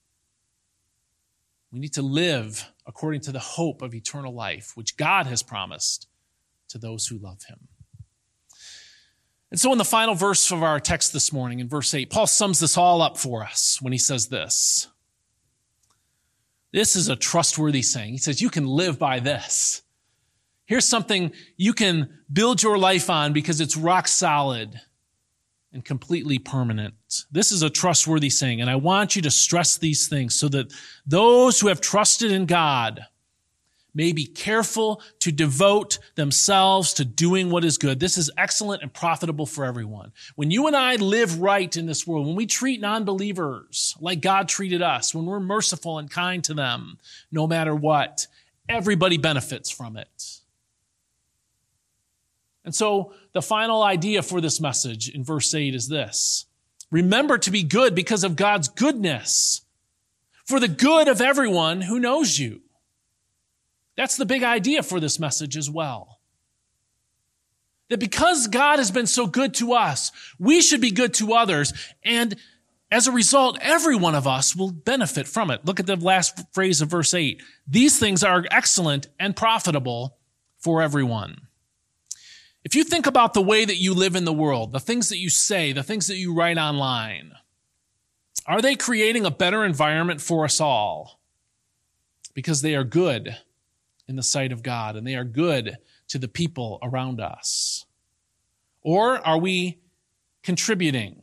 We 1.72 1.80
need 1.80 1.94
to 1.94 2.02
live 2.02 2.72
according 2.88 3.22
to 3.22 3.32
the 3.32 3.40
hope 3.40 3.82
of 3.82 3.94
eternal 3.94 4.34
life, 4.34 4.72
which 4.76 4.98
God 4.98 5.26
has 5.28 5.44
promised 5.44 6.08
to 6.70 6.78
those 6.78 7.08
who 7.08 7.18
love 7.18 7.44
Him. 7.48 7.68
And 9.52 9.60
so, 9.60 9.72
in 9.72 9.78
the 9.78 9.86
final 9.86 10.16
verse 10.16 10.52
of 10.52 10.64
our 10.64 10.80
text 10.80 11.14
this 11.14 11.32
morning, 11.32 11.60
in 11.60 11.70
verse 11.70 11.94
8, 11.94 12.10
Paul 12.10 12.28
sums 12.28 12.60
this 12.60 12.78
all 12.78 13.02
up 13.02 13.18
for 13.18 13.44
us 13.44 13.78
when 13.82 13.94
he 13.94 14.00
says 14.00 14.28
this. 14.28 14.88
This 16.74 16.96
is 16.96 17.08
a 17.08 17.16
trustworthy 17.16 17.82
saying. 17.82 18.12
He 18.12 18.18
says, 18.18 18.42
You 18.42 18.50
can 18.50 18.66
live 18.68 19.00
by 19.00 19.20
this. 19.20 19.82
Here's 20.66 20.88
something 20.88 21.32
you 21.58 21.74
can 21.74 22.10
build 22.32 22.64
your 22.64 22.78
life 22.78 23.10
on 23.10 23.34
because 23.34 23.62
it's 23.62 23.78
rock 23.78 24.08
solid 24.08 24.82
and 25.76 25.86
completely 25.86 26.40
permanent. 26.40 26.96
This 27.32 27.52
is 27.52 27.62
a 27.62 27.70
trustworthy 27.70 28.30
saying, 28.30 28.62
and 28.62 28.70
I 28.70 28.78
want 28.78 29.16
you 29.16 29.22
to 29.24 29.30
stress 29.30 29.78
these 29.78 30.08
things 30.08 30.34
so 30.34 30.48
that 30.50 30.74
those 31.06 31.60
who 31.60 31.68
have 31.68 31.82
trusted 31.82 32.32
in 32.32 32.46
God 32.46 33.06
may 33.94 34.14
be 34.14 34.26
careful 34.26 35.02
to 35.20 35.32
devote 35.32 36.00
themselves 36.16 36.94
to 36.94 37.06
doing 37.06 37.50
what 37.50 37.66
is 37.66 37.78
good. 37.78 38.00
This 38.00 38.18
is 38.18 38.32
excellent 38.38 38.84
and 38.84 38.94
profitable 38.94 39.46
for 39.46 39.66
everyone. 39.66 40.12
When 40.36 40.50
you 40.50 40.68
and 40.68 40.76
I 40.76 40.96
live 40.96 41.40
right 41.40 41.76
in 41.76 41.86
this 41.86 42.08
world, 42.08 42.26
when 42.26 42.36
we 42.36 42.46
treat 42.46 42.82
non-believers 42.82 43.96
like 44.00 44.22
God 44.22 44.48
treated 44.48 44.82
us, 44.82 45.14
when 45.14 45.26
we're 45.26 45.40
merciful 45.40 46.00
and 46.00 46.10
kind 46.10 46.44
to 46.46 46.54
them, 46.54 47.00
no 47.32 47.48
matter 47.48 47.76
what, 47.76 48.28
everybody 48.68 49.18
benefits 49.18 49.70
from 49.70 49.98
it. 49.98 50.35
And 52.66 52.74
so 52.74 53.14
the 53.34 53.42
final 53.42 53.84
idea 53.84 54.22
for 54.22 54.42
this 54.42 54.60
message 54.60 55.08
in 55.08 55.24
verse 55.24 55.54
8 55.54 55.74
is 55.76 55.88
this. 55.88 56.48
Remember 56.92 57.38
to 57.38 57.52
be 57.52 57.64
good 57.64 57.96
because 57.96 58.24
of 58.24 58.36
God's 58.36 58.68
goodness, 58.68 59.62
for 60.46 60.60
the 60.60 60.68
good 60.68 61.08
of 61.08 61.22
everyone 61.22 61.82
who 61.82 62.00
knows 62.00 62.38
you. 62.38 62.62
That's 63.96 64.18
the 64.18 64.26
big 64.26 64.44
idea 64.44 64.84
for 64.84 65.00
this 65.00 65.20
message 65.20 65.56
as 65.56 65.70
well. 65.70 66.20
That 67.90 68.00
because 68.00 68.48
God 68.48 68.80
has 68.80 68.92
been 68.92 69.08
so 69.08 69.28
good 69.28 69.54
to 69.56 69.74
us, 69.74 70.12
we 70.40 70.62
should 70.62 70.82
be 70.82 70.92
good 70.92 71.14
to 71.16 71.34
others. 71.34 71.72
And 72.04 72.36
as 72.92 73.08
a 73.08 73.12
result, 73.12 73.58
every 73.62 73.96
one 73.96 74.16
of 74.16 74.28
us 74.28 74.56
will 74.56 74.72
benefit 74.72 75.28
from 75.28 75.52
it. 75.52 75.66
Look 75.66 75.80
at 75.80 75.86
the 75.86 75.96
last 75.96 76.42
phrase 76.54 76.82
of 76.82 76.90
verse 76.90 77.14
8. 77.14 77.42
These 77.68 78.00
things 78.00 78.24
are 78.24 78.46
excellent 78.52 79.08
and 79.20 79.36
profitable 79.36 80.18
for 80.58 80.82
everyone. 80.82 81.45
If 82.66 82.74
you 82.74 82.84
think 82.84 83.06
about 83.06 83.36
the 83.36 83.44
way 83.44 83.64
that 83.64 83.78
you 83.78 83.94
live 83.94 84.16
in 84.16 84.26
the 84.26 84.34
world, 84.34 84.72
the 84.72 84.80
things 84.80 85.10
that 85.10 85.20
you 85.20 85.30
say, 85.30 85.72
the 85.72 85.84
things 85.84 86.08
that 86.08 86.18
you 86.18 86.34
write 86.34 86.58
online, 86.58 87.34
are 88.48 88.60
they 88.60 88.76
creating 88.76 89.24
a 89.24 89.32
better 89.32 89.64
environment 89.64 90.20
for 90.20 90.44
us 90.44 90.60
all? 90.60 91.20
Because 92.34 92.64
they 92.64 92.74
are 92.74 92.84
good 92.84 93.38
in 94.08 94.16
the 94.16 94.24
sight 94.24 94.52
of 94.52 94.64
God 94.64 94.96
and 94.96 95.06
they 95.06 95.14
are 95.14 95.24
good 95.24 95.78
to 96.08 96.18
the 96.18 96.28
people 96.28 96.80
around 96.82 97.22
us? 97.22 97.86
Or 98.82 99.20
are 99.26 99.38
we 99.38 99.78
contributing 100.42 101.22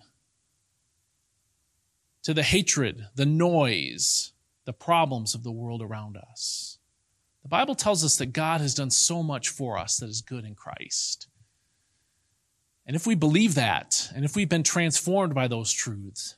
to 2.22 2.32
the 2.32 2.44
hatred, 2.44 3.08
the 3.16 3.26
noise, 3.26 4.32
the 4.64 4.72
problems 4.72 5.34
of 5.34 5.42
the 5.42 5.52
world 5.52 5.82
around 5.82 6.16
us? 6.16 6.78
The 7.42 7.48
Bible 7.48 7.74
tells 7.74 8.04
us 8.04 8.16
that 8.18 8.26
God 8.26 8.60
has 8.60 8.74
done 8.74 8.90
so 8.90 9.24
much 9.24 9.48
for 9.48 9.76
us 9.76 9.96
that 9.96 10.08
is 10.08 10.20
good 10.22 10.44
in 10.44 10.54
Christ. 10.54 11.26
And 12.86 12.96
if 12.96 13.06
we 13.06 13.14
believe 13.14 13.54
that, 13.54 14.10
and 14.14 14.24
if 14.24 14.34
we've 14.34 14.48
been 14.48 14.62
transformed 14.62 15.34
by 15.34 15.48
those 15.48 15.72
truths, 15.72 16.36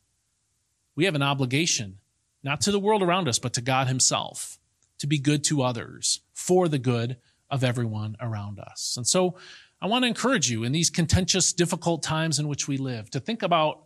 we 0.95 1.07
have 1.07 1.15
an 1.15 1.23
obligation, 1.23 1.99
not 2.43 2.61
to 2.63 2.71
the 2.71 2.79
world 2.79 3.03
around 3.03 3.29
us, 3.29 3.39
but 3.39 3.53
to 3.55 3.61
God 3.61 3.89
Himself, 3.89 4.59
to 4.99 5.07
be 5.07 5.19
good 5.19 5.43
to 5.45 5.63
others 5.63 6.21
for 6.33 6.69
the 6.69 6.79
good 6.79 7.17
of 7.51 7.65
everyone 7.65 8.17
around 8.21 8.59
us. 8.59 8.95
And 8.97 9.07
so 9.07 9.37
I 9.81 9.87
want 9.87 10.05
to 10.05 10.09
encourage 10.09 10.51
you 10.51 10.65
in 10.65 10.73
these 10.73 10.91
contentious, 10.91 11.53
difficult 11.53 12.03
times 12.03 12.39
in 12.39 12.49
which 12.49 12.69
we 12.69 12.77
live 12.77 13.11
to 13.11 13.21
think 13.21 13.43
about 13.43 13.85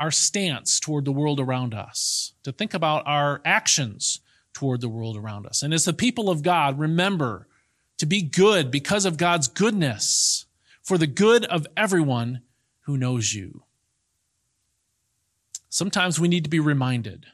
our 0.00 0.10
stance 0.10 0.80
toward 0.80 1.04
the 1.04 1.12
world 1.12 1.40
around 1.40 1.74
us, 1.74 2.34
to 2.42 2.52
think 2.52 2.74
about 2.74 3.06
our 3.06 3.40
actions 3.44 4.20
toward 4.52 4.80
the 4.80 4.88
world 4.88 5.16
around 5.16 5.46
us. 5.46 5.62
And 5.62 5.72
as 5.72 5.84
the 5.84 5.92
people 5.92 6.30
of 6.30 6.42
God, 6.42 6.78
remember 6.78 7.48
to 7.98 8.06
be 8.06 8.22
good 8.22 8.70
because 8.70 9.04
of 9.04 9.16
God's 9.16 9.48
goodness 9.48 10.46
for 10.84 10.98
the 10.98 11.06
good 11.06 11.46
of 11.46 11.66
everyone 11.76 12.42
who 12.82 12.96
knows 12.96 13.32
you. 13.32 13.64
Sometimes 15.70 16.20
we 16.20 16.28
need 16.28 16.44
to 16.44 16.50
be 16.50 16.60
reminded 16.60 17.26